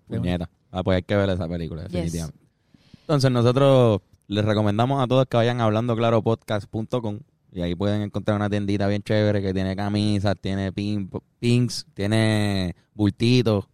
[0.08, 0.49] Puñeta.
[0.72, 1.91] Ah, pues hay que ver esa película, Yes.
[1.93, 2.39] definitivamente.
[3.01, 7.20] Entonces, nosotros les recomendamos a todos que vayan a hablandoclaropodcast.com
[7.54, 12.76] y ahí pueden encontrar una tiendita bien chévere que tiene camisas, tiene pin, pins, tiene
[12.93, 13.66] bultitos.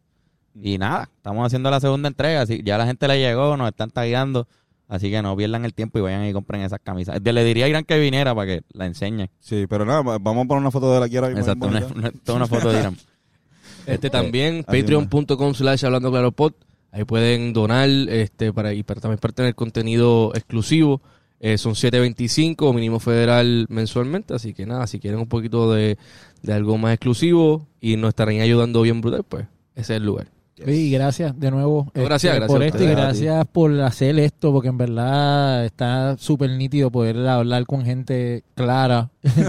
[0.61, 2.41] Y nada, estamos haciendo la segunda entrega.
[2.41, 4.47] Así, ya la gente le llegó, nos están tagueando.
[4.89, 7.21] Así que no pierdan el tiempo y vayan y compren esas camisas.
[7.23, 9.29] Le diría a Irán que viniera para que la enseñe.
[9.39, 11.29] Sí, pero nada, vamos a poner una foto de la quiera.
[11.29, 12.97] Exacto, una, una- toda una foto de Irán.
[13.85, 16.53] Este también, Así patreon.com slash hablando claro pod.
[16.91, 21.01] Ahí pueden donar este para y para también para tener contenido exclusivo.
[21.39, 25.97] Eh, son 7.25 mínimo federal mensualmente, así que nada, si quieren un poquito de,
[26.41, 30.38] de algo más exclusivo y nos estarán ayudando bien brutal, pues ese es el lugar.
[30.65, 34.51] Sí, gracias de nuevo No, gracias, este, gracias por esto y gracias por hacer esto,
[34.51, 39.43] porque en verdad está súper nítido poder hablar con gente clara con,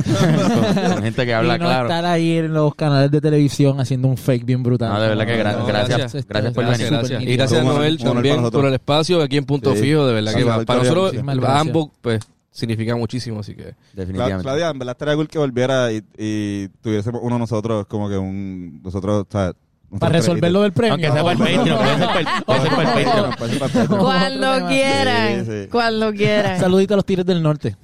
[0.93, 1.89] con gente que habla y no claro.
[1.89, 4.93] estar ahí en los canales de televisión haciendo un fake bien brutal.
[4.93, 6.27] No, de verdad que gra- No, gracias, gracias.
[6.27, 6.87] gracias, por venir.
[6.91, 7.23] gracias.
[7.23, 9.83] Y gracias a Noel también por el espacio aquí en Punto Sí.
[9.83, 11.15] Fijo, de verdad que para, nosotros,
[11.47, 14.43] ambos, pues significa muchísimo, así que Definitivamente.
[14.43, 18.19] Claudia, en verdad estaría cool que volviera y, y tuviésemos uno de nosotros como que
[18.19, 18.81] un...
[18.83, 19.53] Nosotros, o sea,
[19.99, 20.93] Para resolver lo del premio.
[20.93, 23.31] Aunque sea para el Patreon, puede ser para el- puede ser para el Patreon.
[23.61, 23.87] Patreon.
[23.99, 25.69] Cuando quieran, Sí, sí.
[25.71, 26.61] cuando quieran.
[26.61, 27.77] Saludito a los Tigres del Norte.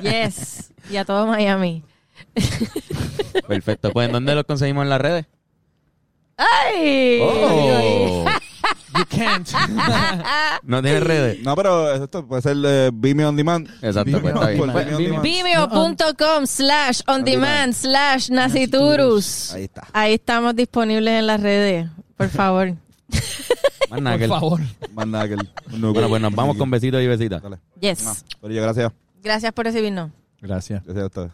[0.00, 0.70] Yes.
[0.90, 1.82] Y a todo Miami.
[3.48, 3.90] Perfecto.
[3.92, 5.26] Pues, ¿en dónde los conseguimos en las redes?
[6.36, 7.18] ¡Ay!
[7.22, 8.24] Oh.
[8.96, 9.48] You can't.
[10.62, 11.42] ¿No tienes redes?
[11.42, 13.68] No, pero esto puede ser eh, Vimeo On Demand.
[13.82, 14.48] Exacto, pues está
[14.96, 15.22] bien.
[15.22, 19.52] Vimeo.com slash on demand slash naciturus.
[19.54, 19.86] Ahí está.
[19.92, 21.88] Ahí estamos disponibles en las redes.
[22.16, 22.74] Por favor.
[23.90, 24.60] Más nada Por el- favor.
[24.92, 25.48] Más nada que el...
[25.78, 27.42] Bueno, pues nos vamos con besitos y besitas.
[27.42, 27.58] Dale.
[27.80, 28.24] Yes.
[28.40, 28.92] Corillo, gracias.
[29.22, 30.10] Gracias por recibirnos.
[30.40, 30.82] Gracias.
[30.84, 31.30] Gracias a ustedes.